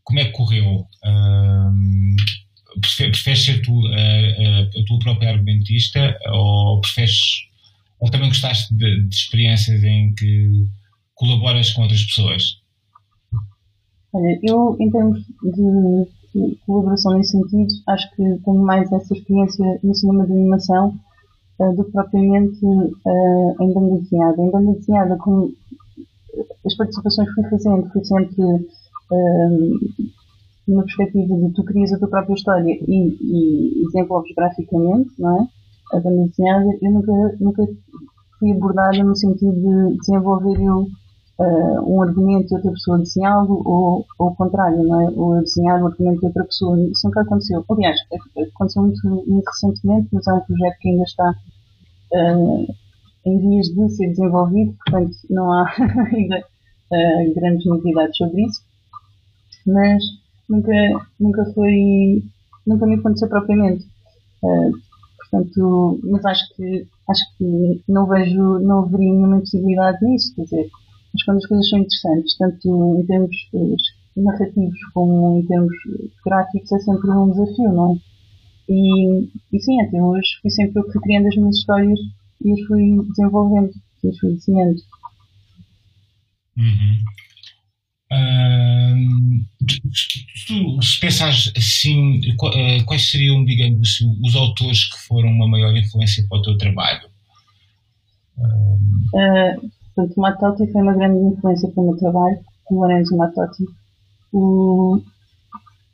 como 0.03 0.19
é 0.19 0.25
que 0.25 0.31
correu? 0.33 0.85
Um, 1.03 2.15
preferes 2.79 3.43
ser 3.43 3.59
tu 3.63 3.87
a, 3.87 3.91
a, 3.91 4.61
a, 4.61 4.85
tua 4.85 4.99
própria 4.99 5.31
argumentista 5.31 6.15
ou 6.27 6.79
preferes 6.81 7.44
ou 8.05 8.11
também 8.11 8.29
gostaste 8.29 8.71
de, 8.75 9.07
de 9.07 9.15
experiências 9.15 9.83
em 9.83 10.13
que 10.13 10.67
colaboras 11.15 11.71
com 11.71 11.81
outras 11.81 12.03
pessoas? 12.03 12.61
Olha, 14.13 14.39
eu 14.43 14.77
em 14.79 14.91
termos 14.91 15.19
de, 15.25 16.55
colaboração 16.67 17.17
nesse 17.17 17.31
sentido, 17.31 17.73
acho 17.87 18.07
que 18.15 18.23
tenho 18.45 18.61
mais 18.61 18.91
essa 18.91 19.11
experiência 19.11 19.79
no 19.83 19.95
cinema 19.95 20.27
de 20.27 20.33
animação 20.33 20.93
uh, 21.59 21.75
do 21.75 21.83
que 21.83 21.91
propriamente 21.91 22.63
uh, 22.63 23.63
em 23.63 23.73
banda 23.73 23.97
desenhada. 23.99 24.41
Em 24.41 24.51
banda 24.51 24.73
desenhada, 24.73 25.17
como 25.17 25.51
as 26.63 26.75
participações 26.75 27.27
que 27.29 27.41
fui 27.41 27.49
fazendo, 27.49 27.89
fui 27.89 28.05
sempre 28.05 28.43
uh, 28.43 29.79
numa 30.67 30.83
perspectiva 30.83 31.35
de 31.37 31.53
tu 31.53 31.63
crias 31.63 31.91
a 31.91 31.97
tua 31.97 32.09
própria 32.09 32.35
história 32.35 32.71
e, 32.87 33.79
e 33.79 33.85
desenvolves 33.85 34.31
graficamente, 34.35 35.09
não 35.17 35.41
é? 35.41 35.47
A 35.93 35.99
desenhada, 35.99 36.65
eu 36.81 36.91
nunca, 36.91 37.37
nunca 37.39 37.67
fui 38.39 38.51
abordada 38.51 39.03
no 39.03 39.15
sentido 39.15 39.53
de 39.53 39.97
desenvolver 39.97 40.59
eu 40.61 40.87
uh, 41.39 41.95
um 41.95 42.01
argumento 42.01 42.51
e 42.51 42.55
outra 42.55 42.71
pessoa 42.71 42.99
desenhá-lo 42.99 43.61
ou, 43.65 44.05
ou 44.19 44.27
o 44.27 44.35
contrário, 44.35 44.83
não 44.83 45.01
é? 45.01 45.09
Ou 45.15 45.41
desenhar 45.41 45.81
o 45.81 45.87
argumento 45.87 46.19
de 46.19 46.25
outra 46.27 46.43
pessoa. 46.45 46.79
Isso 46.79 47.07
nunca 47.07 47.21
aconteceu. 47.21 47.63
Aliás, 47.69 47.97
aconteceu 48.53 48.81
muito, 48.83 49.07
muito 49.07 49.47
recentemente, 49.47 50.09
mas 50.11 50.27
é 50.27 50.33
um 50.33 50.41
projeto 50.41 50.77
que 50.79 50.89
ainda 50.89 51.03
está 51.03 51.35
uh, 52.13 52.75
em 53.25 53.39
vias 53.39 53.67
de 53.67 53.89
ser 53.89 54.07
desenvolvido, 54.09 54.75
portanto 54.85 55.15
não 55.29 55.51
há 55.51 55.65
ainda 56.13 56.39
uh, 56.39 57.33
grandes 57.35 57.65
novidades 57.65 58.17
sobre 58.17 58.43
isso. 58.43 58.61
Mas 59.65 60.03
nunca, 60.49 60.73
nunca 61.19 61.45
foi, 61.53 62.23
nunca 62.65 62.85
me 62.85 62.95
aconteceu 62.95 63.27
propriamente. 63.27 63.85
Uh, 64.43 64.71
portanto, 65.29 65.99
mas 66.03 66.25
acho 66.25 66.55
que, 66.55 66.87
acho 67.09 67.37
que 67.37 67.81
não 67.87 68.05
vejo, 68.07 68.59
não 68.59 68.79
haveria 68.79 69.13
nenhuma 69.13 69.39
possibilidade 69.39 70.03
nisso, 70.05 70.33
quer 70.35 70.43
dizer, 70.43 70.69
mas 71.13 71.23
quando 71.23 71.37
as 71.37 71.45
coisas 71.47 71.69
são 71.69 71.79
interessantes, 71.79 72.37
tanto 72.37 72.99
em 72.99 73.05
termos 73.05 73.35
eh, 73.53 74.21
narrativos 74.21 74.79
como 74.93 75.39
em 75.39 75.45
termos 75.45 75.75
gráficos, 76.25 76.71
é 76.71 76.79
sempre 76.79 77.11
um 77.11 77.29
desafio, 77.29 77.71
não 77.71 77.93
é? 77.93 77.97
E, 78.67 79.29
e 79.53 79.59
sim, 79.59 79.79
até 79.81 80.01
hoje 80.01 80.27
fui 80.41 80.49
sempre 80.49 80.79
eu 80.79 80.85
que 80.85 80.93
fui 80.93 81.01
criando 81.01 81.27
as 81.27 81.35
minhas 81.35 81.57
histórias 81.57 81.99
e 82.43 82.51
as 82.51 82.61
fui 82.67 82.97
desenvolvendo, 83.09 83.71
e 84.03 84.09
as 84.09 84.17
fui 84.17 84.33
desenhando. 84.33 84.81
Uhum. 86.57 87.24
Tu, 90.47 90.81
se 90.81 90.99
pensares 90.99 91.51
assim, 91.57 92.19
eh, 92.55 92.83
quais 92.83 93.09
seriam, 93.09 93.43
digamos 93.45 93.89
assim, 93.89 94.19
os 94.23 94.35
autores 94.35 94.85
que 94.91 94.99
foram 95.07 95.29
uma 95.29 95.47
maior 95.47 95.75
influência 95.75 96.25
para 96.29 96.37
o 96.37 96.41
teu 96.41 96.57
trabalho? 96.57 97.09
Uh, 98.37 99.71
Portanto, 99.95 100.19
Matotti 100.19 100.71
foi 100.71 100.81
uma 100.81 100.93
grande 100.93 101.19
influência 101.19 101.71
para 101.71 101.81
o 101.81 101.85
meu 101.87 101.97
trabalho, 101.97 102.39
o 102.69 102.75
Lorenzo 102.81 103.15
Matotti. 103.15 103.63
O, 104.33 105.01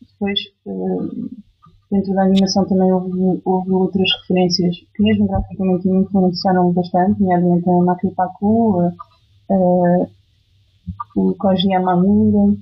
depois, 0.02 0.40
uh, 0.66 1.30
dentro 1.92 2.14
da 2.16 2.24
animação 2.24 2.68
também 2.68 2.92
houve, 2.92 3.42
houve, 3.46 3.72
outras 3.72 4.10
referências 4.22 4.76
que 4.96 5.04
mesmo 5.04 5.28
graficamente 5.28 5.88
me 5.88 6.02
influenciaram 6.02 6.74
bastante, 6.74 7.22
nomeadamente 7.22 7.70
a 7.70 7.84
Maki 7.84 8.10
Paku, 8.16 8.88
uh, 8.88 10.10
o 11.16 11.36
Koji 11.36 11.70
Yamamura, 11.70 12.54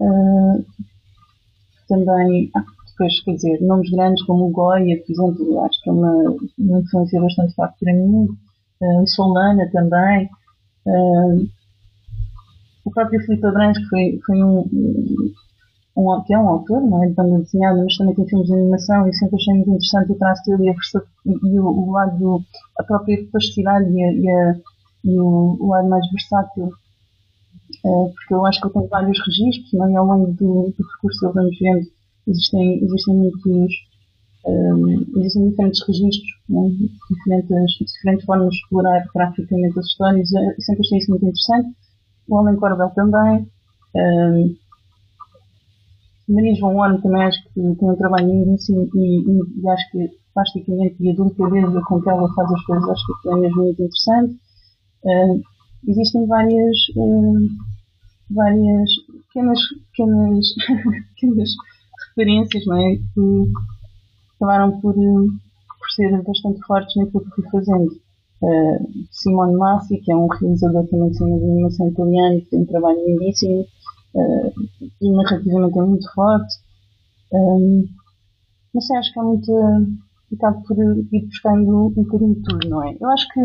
uh, 0.00 0.64
também, 1.88 2.50
ah, 2.54 2.64
depois, 2.90 3.20
quer 3.24 3.34
dizer, 3.34 3.60
nomes 3.62 3.90
grandes 3.90 4.24
como 4.24 4.46
o 4.46 4.50
Goya, 4.50 5.02
por 5.04 5.12
exemplo, 5.12 5.64
acho 5.64 5.82
que 5.82 5.90
é 5.90 5.92
uma, 5.92 6.36
uma 6.58 6.80
influência 6.80 7.20
bastante 7.20 7.54
forte 7.54 7.76
para 7.80 7.92
mim. 7.92 8.28
Uh, 8.80 9.06
Solana 9.06 9.68
também, 9.70 10.30
uh, 10.86 11.48
o 12.84 12.90
próprio 12.90 13.20
Filipe 13.20 13.46
Abrantes, 13.46 13.82
que 13.82 13.88
foi, 13.88 14.20
foi 14.24 14.42
um, 14.42 14.64
um, 15.96 16.22
que 16.26 16.34
é 16.34 16.38
um 16.38 16.48
autor, 16.48 16.80
não 16.80 17.02
é, 17.04 17.08
de 17.08 17.14
banda 17.14 17.38
desenhada, 17.38 17.82
mas 17.82 17.96
também 17.96 18.14
tem 18.14 18.28
filmes 18.28 18.46
de 18.46 18.54
animação 18.54 19.08
e 19.08 19.14
sempre 19.14 19.36
achei 19.36 19.54
muito 19.54 19.70
interessante 19.70 20.12
o 20.12 20.18
traço 20.18 20.42
dele 20.46 20.64
e, 20.64 20.70
a, 20.70 20.74
e 21.26 21.60
o, 21.60 21.66
o, 21.66 21.92
lado, 21.92 22.18
do, 22.18 22.42
a 22.78 22.84
própria 22.84 23.18
plasticidade 23.30 23.90
e, 23.90 24.02
a, 24.02 24.12
e, 24.12 24.30
a, 24.30 24.56
e 25.04 25.20
o, 25.20 25.56
o, 25.60 25.68
lado 25.68 25.88
mais 25.88 26.04
versátil, 26.10 26.70
porque 27.82 28.34
eu 28.34 28.46
acho 28.46 28.60
que 28.60 28.66
ele 28.66 28.74
tem 28.74 28.88
vários 28.88 29.18
registros, 29.18 29.72
não 29.72 29.86
é, 29.86 29.92
e 29.92 29.96
ao 29.96 30.06
longo 30.06 30.32
do, 30.32 30.74
do 30.76 30.84
percurso 30.86 31.24
ele 31.26 31.32
vamos 31.32 31.58
vendo, 31.58 31.86
existem, 32.26 32.84
existem 32.84 33.14
muitos 33.14 33.72
um, 34.46 35.06
existem 35.16 35.50
diferentes 35.50 35.86
registros, 35.86 36.30
né? 36.48 36.70
diferentes, 37.10 37.76
diferentes 37.78 38.24
formas 38.24 38.50
de 38.50 38.56
explorar 38.56 39.06
graficamente 39.14 39.78
as 39.78 39.86
histórias, 39.86 40.32
eu 40.32 40.62
sempre 40.62 40.80
achei 40.80 40.98
isso 40.98 41.10
muito 41.10 41.24
interessante. 41.24 41.76
O 42.28 42.36
Homem 42.36 42.56
Corbel 42.56 42.90
também. 42.90 43.46
Um, 43.94 44.56
Maria 46.28 46.54
João 46.54 46.76
Ono 46.76 47.02
também 47.02 47.24
acho 47.24 47.42
que 47.42 47.50
tem 47.54 47.90
um 47.90 47.96
trabalho 47.96 48.28
lindíssimo 48.28 48.88
e, 48.94 49.20
e, 49.20 49.62
e 49.62 49.68
acho 49.68 49.90
que 49.90 50.10
plasticamente 50.32 50.96
e 51.00 51.10
a 51.10 51.14
delicadeza 51.14 51.82
com 51.88 52.00
que 52.00 52.08
ela 52.08 52.32
faz 52.34 52.52
as 52.52 52.64
coisas 52.64 52.88
acho 52.88 53.04
que 53.22 53.28
é 53.28 53.34
mesmo 53.34 53.62
muito 53.64 53.82
interessante. 53.82 54.38
Uh, 55.04 55.42
existem 55.86 56.26
várias, 56.26 56.76
uh, 56.96 57.48
várias 58.30 58.90
pequenas, 59.28 59.60
pequenas, 59.90 60.46
pequenas 61.14 61.50
referências 62.08 62.66
não 62.66 62.76
é? 62.76 62.96
que, 62.96 63.52
acabaram 64.36 64.80
por, 64.80 64.94
eh, 64.94 65.26
por 65.78 65.90
ser 65.94 66.22
bastante 66.22 66.60
fortes 66.66 66.96
naquilo 66.96 67.24
que 67.24 67.42
fui 67.42 67.50
fazendo. 67.50 68.00
Uh, 68.42 69.06
Simone 69.10 69.54
Massi, 69.54 69.98
que 69.98 70.10
é 70.10 70.16
um 70.16 70.26
realizador 70.26 70.86
também 70.86 71.10
de 71.10 71.22
animação 71.22 71.88
italiano, 71.88 72.40
que 72.40 72.46
tem 72.46 72.60
um 72.60 72.66
trabalho 72.66 72.98
lindíssimo 73.06 73.66
uh, 74.14 74.52
e 74.98 75.10
narrativamente 75.10 75.78
é 75.78 75.82
muito 75.82 76.10
forte. 76.14 76.54
Um, 77.32 77.86
não 78.72 78.80
sei, 78.80 78.96
acho 78.96 79.12
que 79.12 79.20
é 79.20 79.22
muito. 79.22 79.52
Acabo 80.32 80.62
por 80.62 80.78
ir 80.78 81.26
buscando 81.26 81.86
um 81.86 81.90
bocadinho 81.90 82.34
de 82.36 82.42
tudo, 82.42 82.68
não 82.68 82.88
é? 82.88 82.96
Eu 82.98 83.10
acho 83.10 83.28
que, 83.28 83.40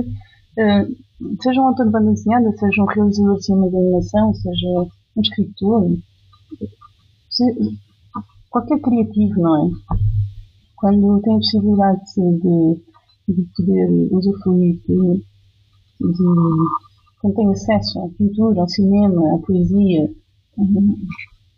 uh, 0.58 1.36
seja 1.42 1.62
um 1.62 1.68
autor 1.68 1.86
de 1.86 1.92
banda 1.92 2.12
desenhada, 2.12 2.52
seja 2.58 2.82
um 2.82 2.86
realizador 2.86 3.38
de 3.38 3.46
cinema 3.46 3.70
de 3.70 3.78
animação, 3.78 4.34
seja 4.34 4.68
um 5.16 5.22
escritor, 5.22 5.98
se, 7.30 7.78
qualquer 8.50 8.80
criativo, 8.80 9.42
não 9.42 9.68
é? 9.68 9.72
quando 10.78 11.22
tem 11.22 11.34
a 11.34 11.38
possibilidade 11.38 12.02
de, 12.16 12.82
de 13.28 13.48
poder 13.58 13.90
usufruir 14.12 14.80
de, 14.88 15.24
de, 16.00 16.24
quando 17.22 17.36
tem 17.36 17.50
acesso 17.50 18.00
à 18.00 18.10
pintura, 18.10 18.62
ao 18.62 18.70
cinema, 18.70 19.36
à 19.36 19.40
poesia, 19.40 20.12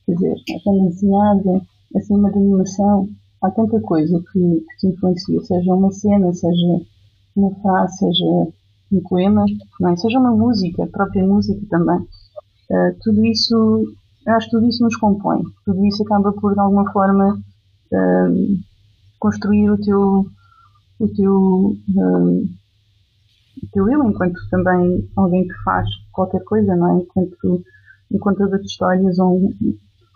quer 0.06 0.14
dizer, 0.14 0.34
à 0.34 0.70
banda 0.70 0.90
desenhada, 0.90 1.62
a 1.96 2.02
cinema 2.02 2.32
de 2.32 2.38
animação, 2.38 3.10
há 3.42 3.52
tanta 3.52 3.80
coisa 3.82 4.24
que, 4.32 4.40
que 4.40 4.78
te 4.80 4.88
influencia, 4.88 5.42
seja 5.44 5.74
uma 5.74 5.92
cena, 5.92 6.34
seja 6.34 6.82
uma 7.36 7.54
frase, 7.56 7.98
seja 7.98 8.48
um 8.92 9.02
poema, 9.02 9.46
não 9.80 9.90
é? 9.90 9.98
seja 9.98 10.20
uma 10.20 10.32
música, 10.32 10.84
a 10.84 10.88
própria 10.88 11.26
música 11.26 11.62
também. 11.70 12.00
Uh, 12.70 12.98
tudo 13.02 13.26
isso, 13.26 13.94
acho 14.28 14.50
que 14.50 14.58
tudo 14.58 14.68
isso 14.68 14.84
nos 14.84 14.96
compõe. 14.98 15.44
Tudo 15.66 15.86
isso 15.86 16.04
acaba 16.04 16.32
por, 16.34 16.54
de 16.54 16.60
alguma 16.60 16.92
forma, 16.92 17.36
uh, 17.36 18.58
construir 19.20 19.70
o 19.70 19.78
teu, 19.78 20.26
o 21.00 21.08
teu, 21.10 21.78
um, 21.96 22.50
o 23.64 23.68
teu 23.72 23.90
eu, 23.90 24.04
enquanto 24.10 24.38
também 24.50 25.10
alguém 25.16 25.48
que 25.48 25.64
faz 25.64 25.88
qualquer 26.12 26.44
coisa, 26.44 26.76
não 26.76 26.98
é? 26.98 27.02
Enquanto, 27.02 27.64
enquanto 28.12 28.50
das 28.50 28.62
histórias 28.62 29.18
ou, 29.20 29.54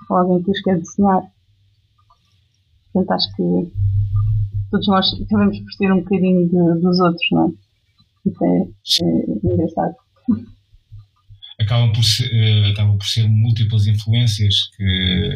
ou 0.10 0.18
alguém 0.18 0.44
que 0.44 0.52
as 0.52 0.62
quer 0.62 0.80
desenhar. 0.80 1.24
Portanto, 2.94 3.12
acho 3.12 3.36
que 3.36 3.72
todos 4.70 4.88
nós 4.88 5.06
acabamos 5.22 5.60
por 5.60 5.78
ter 5.78 5.92
um 5.92 6.00
bocadinho 6.00 6.50
de, 6.50 6.82
dos 6.82 7.00
outros, 7.00 7.28
não 7.32 7.48
é? 7.48 7.71
Isso 8.26 8.44
é, 8.44 9.08
é 9.08 9.54
engraçado 9.54 9.96
acabam 11.62 11.92
por 11.94 12.04
ser, 12.04 12.26
uh, 12.26 12.72
acabam 12.72 12.98
por 12.98 13.06
ser 13.06 13.28
múltiplas 13.28 13.88
influências 13.88 14.70
que 14.76 15.30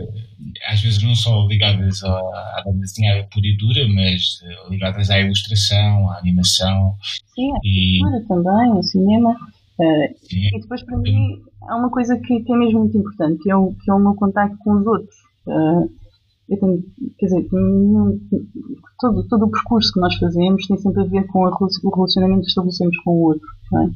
às 0.67 0.81
vezes 0.81 1.01
não 1.03 1.15
só 1.15 1.45
ligadas 1.47 2.03
à, 2.03 2.09
à 2.09 2.63
desenhada 2.73 3.27
pura 3.31 3.47
e 3.47 3.57
dura, 3.57 3.87
mas 3.87 4.41
uh, 4.41 4.71
ligadas 4.71 5.09
à 5.09 5.19
ilustração, 5.19 6.09
à 6.09 6.17
animação. 6.17 6.95
Sim, 7.33 7.51
e... 7.63 7.99
também, 8.27 8.71
ao 8.71 8.83
cinema. 8.83 9.31
Uh, 9.77 10.15
e 10.31 10.59
depois 10.59 10.83
para 10.83 10.97
mim 10.97 11.41
há 11.63 11.75
uma 11.75 11.89
coisa 11.89 12.17
que, 12.17 12.41
que, 12.41 12.53
é 12.53 12.57
mesmo 12.57 12.79
muito 12.79 12.97
importante, 12.97 13.41
que 13.43 13.51
é 13.51 13.55
o, 13.55 13.73
que 13.73 13.91
é 13.91 13.93
o 13.93 13.99
meu 13.99 14.15
contacto 14.15 14.57
com 14.59 14.73
os 14.79 14.87
outros. 14.87 15.15
Eu 16.47 16.60
tenho, 16.60 16.84
quer 17.17 17.25
dizer, 17.25 17.49
todo, 18.99 19.27
todo 19.27 19.45
o 19.45 19.51
percurso 19.51 19.91
que 19.91 19.99
nós 19.99 20.15
fazemos 20.15 20.67
tem 20.67 20.77
sempre 20.77 21.01
a 21.01 21.05
ver 21.05 21.25
com 21.27 21.39
o 21.39 21.95
relacionamento 21.95 22.41
que 22.41 22.47
estabelecemos 22.47 22.97
com 23.03 23.12
o 23.12 23.23
outro. 23.23 23.47
É? 23.73 23.89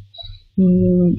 E, 0.57 1.15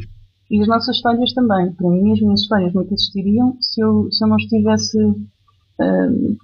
e, 0.51 0.61
as 0.61 0.69
nossas 0.69 0.97
histórias 0.97 1.33
também. 1.33 1.73
Para 1.73 1.88
mim, 1.88 2.12
as 2.12 2.21
minhas 2.21 2.40
histórias 2.40 2.75
nunca 2.75 2.95
existiriam 2.95 3.57
se 3.61 3.81
eu, 3.81 4.11
se 4.11 4.25
eu 4.25 4.29
não 4.29 4.37
estivesse. 4.37 4.99
Uh, 4.99 6.37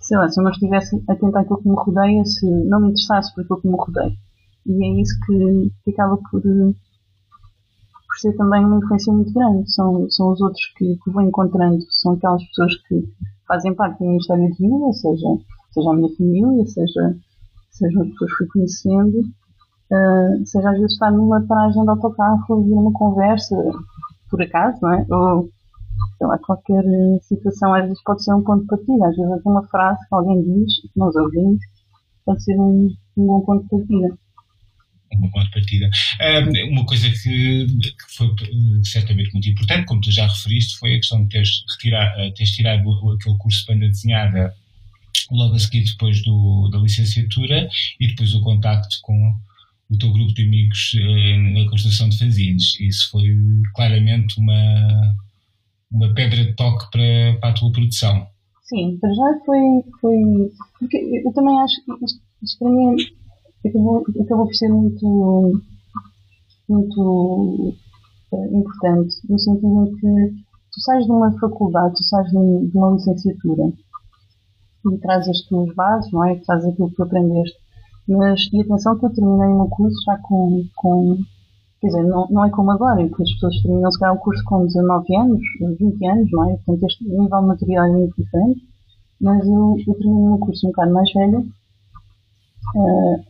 sei 0.00 0.16
lá, 0.16 0.28
se 0.28 0.40
eu 0.40 0.44
não 0.44 0.52
estivesse 0.52 1.02
atento 1.08 1.36
àquilo 1.36 1.62
que 1.62 1.68
me 1.68 1.74
rodeia, 1.76 2.24
se 2.24 2.46
não 2.46 2.80
me 2.80 2.90
interessasse 2.90 3.34
por 3.34 3.42
aquilo 3.42 3.60
que 3.60 3.68
me 3.68 3.76
rodeia. 3.76 4.12
E 4.64 4.84
é 4.84 5.00
isso 5.00 5.14
que, 5.26 5.72
que 5.84 5.90
acaba 5.90 6.16
por, 6.30 6.40
por 6.40 8.18
ser 8.18 8.32
também 8.36 8.64
uma 8.64 8.78
influência 8.78 9.12
muito 9.12 9.32
grande. 9.32 9.70
São, 9.72 10.08
são 10.10 10.32
os 10.32 10.40
outros 10.40 10.64
que, 10.76 10.96
que 11.02 11.10
vou 11.10 11.22
encontrando, 11.22 11.84
são 11.90 12.12
aquelas 12.12 12.42
pessoas 12.46 12.74
que 12.82 13.04
fazem 13.46 13.74
parte 13.74 13.98
da 13.98 14.06
minha 14.06 14.18
história 14.18 14.50
de 14.50 14.58
vida, 14.58 14.92
seja, 14.92 15.26
seja 15.70 15.90
a 15.90 15.94
minha 15.94 16.16
família, 16.16 16.66
seja, 16.66 17.16
seja 17.70 18.00
as 18.02 18.08
pessoas 18.08 18.30
que 18.30 18.36
fui 18.36 18.46
conhecendo, 18.52 19.18
uh, 19.20 20.46
seja 20.46 20.70
às 20.70 20.76
vezes 20.76 20.92
estar 20.92 21.10
numa 21.10 21.40
paragem 21.46 21.82
de 21.82 21.90
autocarro 21.90 22.44
ouvir 22.48 22.72
uma 22.72 22.92
conversa, 22.92 23.56
por 24.30 24.42
acaso, 24.42 24.78
não 24.82 24.92
é? 24.92 25.06
Ou, 25.10 25.48
sei 26.18 26.26
lá, 26.26 26.38
qualquer 26.38 26.84
situação 27.22 27.74
às 27.74 27.84
vezes 27.84 28.02
pode 28.02 28.24
ser 28.24 28.34
um 28.34 28.42
ponto 28.42 28.62
de 28.62 28.66
partida, 28.66 29.08
às 29.08 29.16
vezes 29.16 29.46
é 29.46 29.48
uma 29.48 29.66
frase 29.68 30.00
que 30.08 30.14
alguém 30.14 30.42
diz, 30.42 30.72
nós 30.96 31.14
ouvimos, 31.16 31.60
pode 32.24 32.42
ser 32.42 32.58
um, 32.58 32.88
um 33.16 33.26
bom 33.26 33.40
ponto 33.42 33.62
de 33.62 33.68
partida 33.68 34.25
uma 35.12 35.28
boa 35.28 35.48
partida. 35.50 35.90
uma 36.70 36.84
coisa 36.84 37.08
que, 37.10 37.66
que, 37.66 38.16
foi 38.16 38.28
certamente 38.84 39.32
muito 39.32 39.48
importante, 39.48 39.86
como 39.86 40.00
tu 40.00 40.10
já 40.10 40.26
referiste, 40.26 40.78
foi 40.78 40.94
a 40.94 40.96
questão 40.96 41.22
de 41.22 41.28
teres, 41.30 41.64
eh, 41.84 42.30
teres 42.32 42.52
tirado 42.52 43.12
aquele 43.12 43.36
curso 43.38 43.60
de 43.60 43.66
banda 43.72 43.88
desenhada 43.88 44.54
logo 45.30 45.54
a 45.54 45.58
seguir 45.58 45.84
depois 45.84 46.22
do, 46.22 46.68
da 46.70 46.78
licenciatura 46.78 47.68
e 48.00 48.08
depois 48.08 48.34
o 48.34 48.42
contacto 48.42 48.98
com 49.02 49.34
o 49.88 49.96
teu 49.98 50.12
grupo 50.12 50.34
de 50.34 50.42
amigos 50.42 50.92
eh, 50.94 51.36
na 51.38 51.70
construção 51.70 52.08
de 52.08 52.18
fanzines. 52.18 52.78
Isso 52.80 53.10
foi 53.10 53.36
claramente 53.74 54.38
uma, 54.38 55.16
uma 55.90 56.12
pedra 56.14 56.44
de 56.44 56.52
toque 56.54 56.90
para, 56.90 57.38
para 57.40 57.50
a 57.50 57.52
tua 57.52 57.72
produção. 57.72 58.26
Sim, 58.64 58.98
para 59.00 59.10
já 59.10 59.44
foi, 59.44 59.58
foi. 60.00 60.50
Porque 60.80 60.96
eu 60.96 61.32
também 61.32 61.56
acho 61.60 61.74
que 61.84 62.04
isto, 62.42 62.58
para 62.58 62.68
mim 62.68 62.96
acabou, 63.68 64.04
acabou 64.20 64.46
por 64.46 64.54
ser 64.54 64.68
muito, 64.68 65.60
muito 66.68 67.74
uh, 68.32 68.58
importante, 68.58 69.16
no 69.28 69.38
sentido 69.38 69.86
em 69.86 69.96
que 69.96 70.34
tu 70.72 70.80
sais 70.80 71.04
de 71.04 71.10
uma 71.10 71.32
faculdade, 71.38 71.94
tu 71.94 72.04
sais 72.04 72.30
de, 72.30 72.36
uma 72.36 72.92
licenciatura 72.92 73.72
e 74.92 74.98
trazes 74.98 75.28
as 75.28 75.42
tuas 75.42 75.74
bases, 75.74 76.12
não 76.12 76.24
é? 76.24 76.36
Trazes 76.36 76.68
aquilo 76.68 76.90
que 76.90 76.96
tu 76.96 77.02
aprendeste. 77.02 77.58
Mas, 78.08 78.40
e 78.52 78.60
atenção 78.60 78.96
que 78.98 79.06
eu 79.06 79.14
terminei 79.14 79.48
o 79.48 79.56
meu 79.56 79.68
curso 79.68 79.96
já 80.04 80.16
com, 80.18 80.64
com 80.76 81.18
quer 81.80 81.88
dizer, 81.88 82.04
não, 82.04 82.26
não 82.30 82.44
é 82.44 82.50
como 82.50 82.70
agora, 82.70 83.02
em 83.02 83.08
que 83.08 83.22
as 83.22 83.32
pessoas 83.32 83.60
terminam 83.62 83.90
se 83.90 83.98
calhar 83.98 84.14
um 84.14 84.18
curso 84.18 84.42
com 84.44 84.64
19 84.64 85.16
anos, 85.16 85.40
20 85.78 86.06
anos, 86.06 86.30
não 86.30 86.50
é? 86.50 86.56
Portanto, 86.56 86.84
este 86.84 87.04
nível 87.04 87.42
material 87.42 87.86
é 87.86 87.92
muito 87.92 88.14
diferente. 88.16 88.60
Mas 89.20 89.46
eu, 89.46 89.76
eu 89.86 89.94
terminei 89.94 90.24
o 90.24 90.28
meu 90.28 90.38
curso 90.38 90.66
um 90.66 90.70
bocado 90.70 90.92
mais 90.92 91.12
velho, 91.12 91.40
uh, 92.76 93.24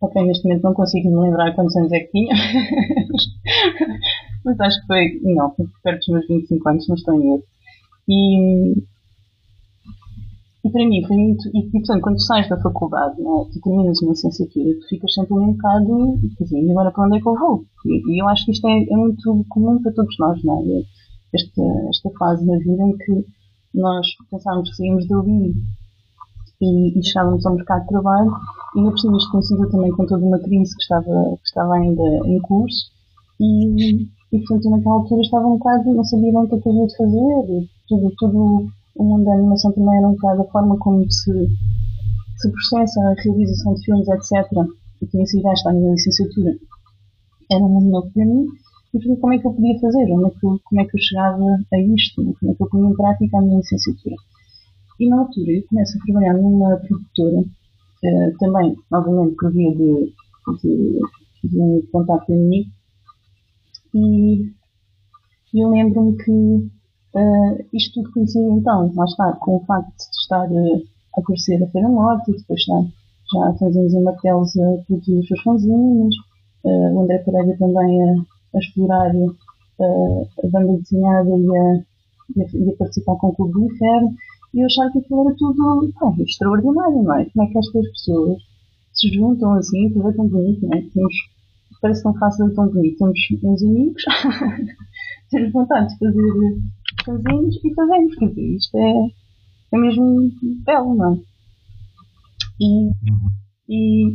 Ok, 0.00 0.22
neste 0.22 0.44
momento 0.44 0.62
não 0.62 0.74
consigo 0.74 1.10
me 1.10 1.28
lembrar 1.28 1.54
quantos 1.54 1.76
anos 1.76 1.92
é 1.92 2.00
que 2.00 2.10
tinha. 2.10 2.34
Mas 4.44 4.60
acho 4.60 4.80
que 4.80 4.86
foi, 4.86 5.20
não, 5.22 5.54
foi 5.54 5.66
perto 5.82 5.98
dos 5.98 6.08
meus 6.08 6.26
25 6.26 6.68
anos, 6.68 6.88
não 6.88 6.96
estou 6.96 7.14
em 7.14 7.34
erro. 7.34 7.44
E, 8.08 8.72
e 10.64 10.70
para 10.70 10.86
mim 10.86 11.04
foi 11.06 11.16
muito. 11.16 11.48
E, 11.54 11.70
portanto, 11.70 12.02
quando 12.02 12.20
sais 12.20 12.48
da 12.48 12.60
faculdade, 12.60 13.20
não 13.20 13.42
é? 13.42 13.44
tu 13.52 13.60
terminas 13.60 14.00
uma 14.02 14.12
licenciatura, 14.12 14.74
tu 14.80 14.88
ficas 14.88 15.14
sempre 15.14 15.34
um 15.34 15.52
bocado. 15.52 16.18
E 16.50 16.70
agora 16.70 16.90
para 16.90 17.04
onde 17.04 17.18
é 17.18 17.20
que 17.20 17.28
eu 17.28 17.34
vou? 17.34 17.64
E, 17.86 18.14
e 18.14 18.22
eu 18.22 18.28
acho 18.28 18.44
que 18.44 18.52
isto 18.52 18.66
é, 18.66 18.82
é, 18.82 18.96
muito 18.96 19.44
comum 19.48 19.82
para 19.82 19.92
todos 19.92 20.16
nós, 20.18 20.42
não 20.44 20.60
é? 20.60 20.82
Esta, 21.34 21.62
esta 21.88 22.10
fase 22.18 22.46
da 22.46 22.58
vida 22.58 22.82
em 22.82 22.96
que 22.96 23.24
nós 23.74 24.06
pensávamos 24.30 24.70
que 24.70 24.76
saímos 24.76 25.06
dali 25.06 25.54
e, 26.60 26.98
e 26.98 27.02
chegávamos 27.02 27.44
ao 27.46 27.54
mercado 27.54 27.82
de 27.82 27.88
trabalho 27.88 28.32
e 28.76 28.82
por 28.82 28.98
cima 28.98 29.16
isto 29.16 29.30
coincidiu 29.30 29.70
também 29.70 29.90
com 29.92 30.06
toda 30.06 30.24
uma 30.24 30.38
crise 30.38 30.74
que 30.76 30.82
estava, 30.82 31.36
que 31.36 31.48
estava 31.48 31.74
ainda 31.74 32.02
em 32.26 32.38
curso 32.40 32.90
e, 33.40 34.08
e 34.32 34.38
portanto 34.38 34.70
naquela 34.70 34.94
altura 34.96 35.22
estava 35.22 35.46
um 35.46 35.58
bocado, 35.58 35.94
não 35.94 36.04
sabia 36.04 36.32
bem 36.32 36.42
o 36.42 36.48
que 36.48 36.54
é 36.54 36.72
havia 36.72 36.86
de 36.86 36.96
fazer, 36.96 37.68
tudo, 37.88 38.12
tudo 38.18 38.70
o 38.96 39.04
mundo 39.04 39.24
da 39.24 39.34
animação 39.34 39.72
também 39.72 39.96
era 39.96 40.08
um 40.08 40.12
bocado 40.12 40.42
a 40.42 40.44
forma 40.46 40.76
como 40.78 41.10
se, 41.10 41.48
se 42.36 42.50
processa 42.50 43.00
a 43.00 43.14
realização 43.14 43.74
de 43.74 43.84
filmes, 43.84 44.08
etc. 44.08 44.46
E 45.00 45.06
tinha 45.06 45.26
sido 45.26 45.48
esta 45.48 45.70
a 45.70 45.72
minha 45.72 45.92
licenciatura. 45.92 46.54
Era 47.50 47.64
um 47.64 47.68
mundo 47.68 47.90
novo 47.90 48.10
para 48.12 48.26
mim 48.26 48.46
e 48.92 48.98
portanto 48.98 49.20
como 49.20 49.34
é 49.34 49.38
que 49.38 49.46
eu 49.46 49.52
podia 49.52 49.80
fazer, 49.80 50.06
como 50.06 50.26
é 50.26 50.30
que 50.30 50.46
eu, 50.46 50.60
como 50.64 50.80
é 50.80 50.84
que 50.84 50.96
eu 50.96 51.02
chegava 51.02 51.58
a 51.72 51.80
isto, 51.80 52.36
como 52.38 52.52
é 52.52 52.54
que 52.54 52.62
eu 52.62 52.68
ponho 52.68 52.90
em 52.90 52.96
prática 52.96 53.38
a 53.38 53.40
minha 53.40 53.58
licenciatura. 53.58 54.16
E 55.00 55.08
na 55.08 55.20
altura 55.20 55.52
eu 55.52 55.66
começo 55.68 55.98
a 55.98 56.04
trabalhar 56.04 56.34
numa 56.34 56.76
produtora, 56.76 57.38
uh, 57.40 58.38
também, 58.38 58.76
novamente, 58.90 59.34
por 59.36 59.50
via 59.50 59.74
de, 59.74 60.12
de, 60.62 61.00
de 61.44 61.58
um 61.58 61.82
contato 61.90 62.30
e 65.52 65.62
eu 65.62 65.70
lembro-me 65.70 66.16
que 66.16 66.30
uh, 66.30 67.66
isto 67.72 67.94
tudo 67.94 68.12
coincidiu 68.12 68.52
então, 68.52 68.92
lá 68.94 69.04
está, 69.04 69.32
com 69.40 69.56
o 69.56 69.64
facto 69.64 69.90
de 69.96 70.16
estar 70.22 70.48
uh, 70.48 70.82
a 71.16 71.22
conhecer 71.22 71.62
a 71.62 71.66
Feira 71.68 71.88
Norte, 71.88 72.30
e 72.30 72.36
depois 72.36 72.60
estar 72.60 72.82
já 73.32 73.52
fazemos 73.58 73.94
em 73.94 74.02
martelos 74.02 74.56
a 74.56 74.82
produzir 74.86 75.18
os 75.18 75.26
seus 75.26 75.42
fanzinhos, 75.42 76.14
uh, 76.64 76.94
o 76.94 77.00
André 77.02 77.18
Pereira 77.18 77.56
também 77.58 78.02
a, 78.02 78.14
a 78.54 78.58
explorar 78.58 79.10
a 79.80 80.48
banda 80.48 80.78
desenhada 80.78 81.30
e 81.30 81.56
a, 81.56 81.82
e 82.36 82.42
a, 82.42 82.46
e 82.52 82.70
a 82.70 82.76
participar 82.76 83.16
com 83.16 83.28
o 83.28 83.34
Clube 83.34 83.52
do 83.54 83.64
Inferno, 83.64 84.14
e 84.52 84.60
eu 84.60 84.66
achava 84.66 84.90
que 84.90 84.98
aquilo 84.98 85.28
era 85.28 85.36
tudo 85.36 86.22
extraordinário, 86.22 87.02
não 87.02 87.14
é? 87.14 87.24
Como 87.26 87.46
é 87.46 87.52
que 87.52 87.58
estas 87.58 87.88
pessoas 87.90 88.42
se 88.92 89.08
juntam 89.14 89.52
assim, 89.54 89.92
tudo 89.92 90.08
é 90.08 90.12
tão 90.12 90.28
bonito, 90.28 90.66
não 90.66 90.76
é? 90.76 90.82
Temos, 90.82 91.14
parece 91.80 92.02
tão 92.02 92.14
fácil 92.14 92.48
e 92.48 92.54
tão 92.54 92.68
bonito. 92.68 92.98
Temos 92.98 93.18
uns 93.44 93.62
amigos, 93.62 94.02
temos 95.30 95.52
vontade 95.52 95.88
de 95.88 95.98
fazer 95.98 96.58
casinhos 97.04 97.60
e 97.64 97.74
fazemos, 97.74 98.14
quer 98.16 98.28
dizer, 98.28 98.56
isto 98.56 98.76
é, 98.76 99.08
é 99.72 99.78
mesmo 99.78 100.30
belo, 100.64 100.94
não 100.96 101.14
é? 101.14 101.18
E, 102.60 102.90
e, 103.68 104.14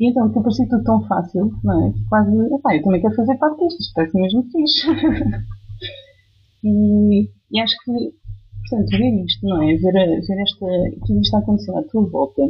e 0.00 0.08
então, 0.08 0.32
que 0.32 0.40
parecia 0.40 0.68
tudo 0.68 0.82
tão 0.82 1.06
fácil, 1.06 1.52
não 1.62 1.88
é? 1.88 1.94
Quase, 2.08 2.54
epá, 2.54 2.74
eu 2.74 2.82
também 2.82 3.02
quero 3.02 3.14
fazer 3.14 3.36
parte 3.36 3.60
disto, 3.60 3.80
isto 3.80 3.94
parece 3.94 4.18
mesmo 4.18 4.42
fixe. 4.50 4.88
e, 6.64 7.30
e 7.52 7.60
acho 7.60 7.76
que 7.84 8.23
Portanto, 8.68 8.90
ver 8.90 9.24
isto, 9.24 9.46
não 9.46 9.62
é? 9.62 9.76
Ver, 9.76 9.92
ver 9.92 10.40
esta, 10.40 10.66
tudo 11.06 11.20
isto 11.20 11.36
a 11.36 11.38
acontecer 11.40 11.76
à 11.76 11.82
tua 11.82 12.08
volta, 12.08 12.42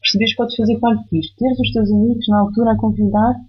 perceberes 0.00 0.32
que 0.32 0.36
podes 0.36 0.56
fazer 0.56 0.78
parte 0.78 1.10
disto, 1.10 1.36
teres 1.36 1.58
os 1.58 1.72
teus 1.72 1.90
amigos 1.90 2.28
na 2.28 2.38
altura 2.38 2.72
a 2.72 2.76
convidar-te, 2.76 3.46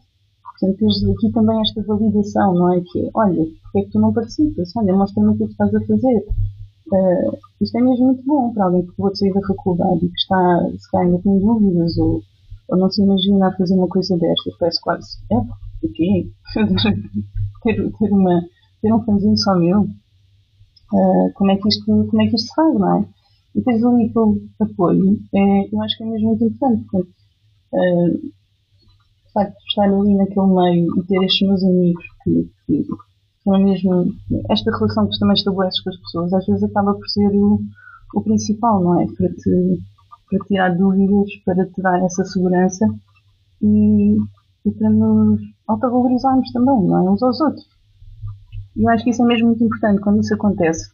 portanto, 0.60 0.80
teres 0.80 1.04
aqui 1.04 1.32
também 1.32 1.62
esta 1.62 1.84
validação, 1.84 2.54
não 2.56 2.74
é? 2.74 2.82
Que, 2.82 3.10
olha, 3.14 3.46
porque 3.64 3.80
é 3.80 3.84
que 3.84 3.92
tu 3.92 4.00
não 4.00 4.14
participas? 4.14 4.76
Olha, 4.76 4.96
mostra-me 4.96 5.30
o 5.30 5.34
que 5.34 5.46
tu 5.46 5.52
estás 5.52 5.76
a 5.76 5.80
fazer. 5.82 6.26
Uh, 6.92 7.38
isto 7.62 7.78
é 7.78 7.82
mesmo 7.82 8.08
muito 8.08 8.26
bom 8.26 8.52
para 8.54 8.66
alguém 8.66 8.84
que 8.84 8.92
acabou 8.92 9.12
de 9.12 9.20
sair 9.20 9.34
da 9.34 9.48
faculdade 9.48 10.06
e 10.06 10.10
que 10.10 10.20
está, 10.20 10.70
se 10.78 10.92
calhar 10.92 11.08
ainda 11.08 11.22
tem 11.22 11.40
dúvidas 11.40 11.98
ou, 11.98 12.22
ou 12.68 12.78
não 12.78 12.90
se 12.90 13.02
imagina 13.02 13.48
a 13.48 13.56
fazer 13.56 13.76
uma 13.76 13.88
coisa 13.88 14.18
destas. 14.18 14.58
Parece 14.58 14.82
quase, 14.82 15.18
é, 15.32 15.36
o 15.38 15.92
quê? 15.94 16.30
ter, 17.64 17.92
ter, 17.92 18.12
uma, 18.12 18.44
ter 18.82 18.94
um 18.94 19.04
fanzinho 19.06 19.38
só 19.38 19.56
meu 19.56 19.88
uh, 20.94 21.34
como, 21.34 21.52
é 21.52 21.58
que 21.58 21.68
isto, 21.68 21.86
como 21.86 22.22
é 22.22 22.28
que 22.28 22.36
isto 22.36 22.48
se 22.48 22.56
faz, 22.56 22.74
não 22.80 22.98
é? 22.98 23.08
E 23.56 23.60
depois 23.60 23.84
ali 23.84 24.10
pelo 24.10 24.38
apoio, 24.60 25.20
é, 25.34 25.74
eu 25.74 25.82
acho 25.82 25.98
que 25.98 26.04
é 26.04 26.08
mesmo 26.08 26.28
muito 26.30 26.46
importante, 26.46 26.86
porque 26.90 27.10
uh, 27.74 28.12
de 28.12 29.34
facto 29.34 29.56
estar 29.70 29.84
ali 29.84 30.16
naquele 30.16 30.48
meio 30.48 31.00
e 31.00 31.04
ter 31.06 31.24
estes 31.24 31.48
meus 31.48 31.64
amigos 31.64 32.04
que, 32.24 32.50
que 32.68 32.86
são 33.44 33.60
mesmo 33.60 34.06
esta 34.50 34.72
relação 34.72 35.08
que 35.08 35.20
também 35.20 35.34
estabeleces 35.34 35.82
com 35.82 35.90
as 35.90 35.98
pessoas, 35.98 36.34
às 36.34 36.46
vezes 36.46 36.64
acaba 36.64 36.94
por 36.94 37.08
ser 37.08 37.30
o, 37.36 37.60
o 38.16 38.22
principal, 38.22 38.82
não 38.82 39.02
é? 39.02 39.06
Para 39.08 39.30
te, 39.30 39.80
para 40.30 40.46
tirar 40.48 40.78
dúvidas, 40.78 41.30
para 41.46 41.66
te 41.66 41.82
dar 41.82 42.04
essa 42.04 42.24
segurança 42.24 42.86
e, 43.62 44.16
e 44.66 44.72
para 44.72 44.90
nos 44.90 45.42
autovalorizarmos 45.68 46.52
também, 46.52 46.84
não 46.84 46.98
é? 46.98 47.12
Uns 47.12 47.24
aos 47.24 47.42
outros. 47.42 47.68
E 48.76 48.84
eu 48.84 48.90
acho 48.90 49.04
que 49.04 49.10
isso 49.10 49.24
é 49.24 49.26
mesmo 49.26 49.48
muito 49.48 49.64
importante 49.64 50.02
quando 50.02 50.22
isso 50.22 50.34
acontece. 50.34 50.92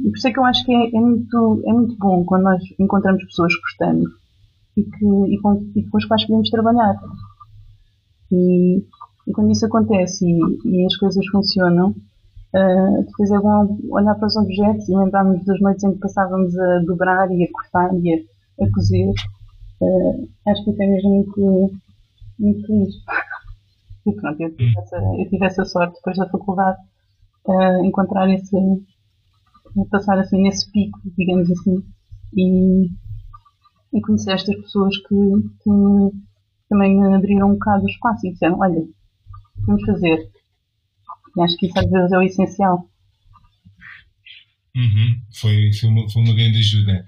E 0.00 0.10
por 0.10 0.16
isso 0.16 0.28
é 0.28 0.32
que 0.32 0.38
eu 0.38 0.44
acho 0.44 0.64
que 0.64 0.72
é, 0.72 0.88
é 0.96 1.00
muito, 1.00 1.62
é 1.66 1.72
muito 1.72 1.96
bom 1.96 2.24
quando 2.24 2.42
nós 2.42 2.62
encontramos 2.78 3.24
pessoas 3.24 3.54
que 3.54 3.60
gostamos 3.60 4.10
e, 4.76 4.82
que, 4.84 5.06
e, 5.06 5.40
com, 5.40 5.72
e 5.74 5.82
com 5.84 5.96
as 5.96 6.04
quais 6.04 6.26
podemos 6.26 6.50
trabalhar. 6.50 6.96
E, 8.30 8.84
e 9.26 9.32
quando 9.32 9.52
isso 9.52 9.64
acontece 9.66 10.26
e, 10.26 10.38
e, 10.64 10.86
as 10.86 10.96
coisas 10.96 11.26
funcionam, 11.28 11.94
Uh, 12.54 13.04
depois 13.04 13.30
é 13.30 13.38
bom 13.38 13.76
olhar 13.90 14.14
para 14.14 14.28
os 14.28 14.36
objetos 14.36 14.88
e 14.88 14.96
lembrarmos 14.96 15.44
das 15.44 15.60
noites 15.60 15.84
em 15.84 15.92
que 15.92 15.98
passávamos 15.98 16.56
a 16.58 16.78
dobrar 16.86 17.30
e 17.30 17.44
a 17.44 17.52
cortar 17.52 17.90
e 17.94 18.14
a, 18.14 18.64
a 18.64 18.72
cozer. 18.72 19.12
Uh, 19.80 20.28
acho 20.46 20.64
que 20.64 20.70
isso 20.70 20.82
é 20.82 20.86
mesmo 20.86 21.10
muito, 21.10 21.74
muito 22.38 22.66
feliz. 22.66 22.94
E 24.06 24.12
pronto, 24.12 24.40
eu 24.40 24.54
tive, 24.54 24.78
essa, 24.78 24.96
eu 24.96 25.28
tive 25.28 25.46
essa 25.46 25.64
sorte 25.64 25.96
depois 25.96 26.16
da 26.16 26.28
faculdade 26.28 26.78
uh, 27.48 27.84
encontrar 27.84 28.28
esse. 28.30 28.56
passar 29.90 30.18
assim 30.18 30.42
nesse 30.42 30.70
pico, 30.72 30.98
digamos 31.16 31.50
assim, 31.50 31.82
e, 32.34 32.86
e 33.92 34.00
conhecer 34.00 34.32
estas 34.32 34.56
pessoas 34.56 34.96
que, 34.98 35.14
que 35.62 35.70
também 36.68 36.98
me 36.98 37.14
abriram 37.14 37.50
um 37.50 37.54
bocado 37.54 37.84
o 37.84 37.88
espaço 37.88 38.26
e 38.26 38.32
disseram: 38.32 38.58
olha, 38.58 38.82
vamos 39.66 39.82
fazer. 39.84 40.30
E 41.36 41.42
acho 41.42 41.56
que 41.56 41.66
isso 41.66 41.78
às 41.78 41.90
vezes 41.90 42.12
é 42.12 42.18
o 42.18 42.22
essencial. 42.22 42.88
Uhum. 44.74 45.20
Foi, 45.40 45.72
foi, 45.72 45.88
uma, 45.88 46.08
foi 46.10 46.22
uma 46.22 46.34
grande 46.34 46.58
ajuda. 46.58 47.06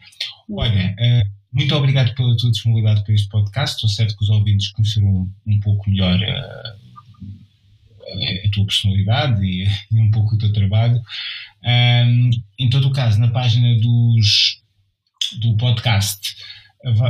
Olha, 0.51 0.95
uh, 0.95 1.39
muito 1.53 1.75
obrigado 1.75 2.15
pela 2.15 2.37
tua 2.37 2.51
disponibilidade 2.51 3.05
para 3.05 3.15
este 3.15 3.29
podcast. 3.29 3.77
Estou 3.77 3.91
certo 3.91 4.17
que 4.17 4.25
os 4.25 4.31
ouvintes 4.31 4.71
conheceram 4.73 5.09
um, 5.09 5.31
um 5.47 5.61
pouco 5.61 5.89
melhor 5.91 6.19
uh, 6.19 6.88
a 8.13 8.51
tua 8.53 8.67
personalidade 8.67 9.45
e, 9.45 9.67
e, 9.93 10.01
um 10.01 10.11
pouco 10.11 10.35
o 10.35 10.39
teu 10.39 10.53
trabalho. 10.53 11.01
Um, 11.65 12.31
em 12.59 12.71
todo 12.71 12.89
o 12.89 12.93
caso, 12.93 13.21
na 13.21 13.29
página 13.29 13.77
dos, 13.79 14.63
do 15.41 15.57
podcast 15.57 16.37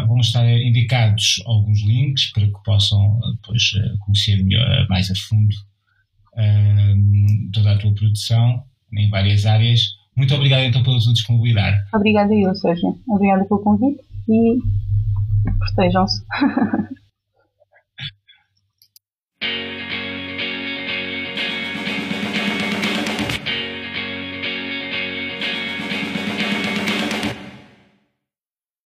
vão 0.07 0.19
estar 0.19 0.49
indicados 0.51 1.43
alguns 1.45 1.83
links 1.83 2.33
para 2.33 2.47
que 2.47 2.63
possam 2.65 3.21
depois 3.37 3.63
conhecer 4.01 4.43
melhor, 4.43 4.89
mais 4.89 5.11
a 5.11 5.15
fundo 5.15 5.55
toda 7.53 7.73
a 7.73 7.79
tua 7.79 7.93
produção 7.95 8.63
em 8.97 9.11
várias 9.11 9.45
áreas. 9.45 9.81
Muito 10.17 10.35
obrigado 10.35 10.63
então 10.63 10.83
pela 10.83 10.99
tua 10.99 11.13
disponibilidade. 11.13 11.77
Obrigada 11.93 12.35
eu, 12.35 12.55
Sérgio. 12.55 12.99
Obrigada 13.09 13.45
pelo 13.45 13.61
convite 13.61 14.01
e 14.29 14.59
protejam-se. 15.59 16.25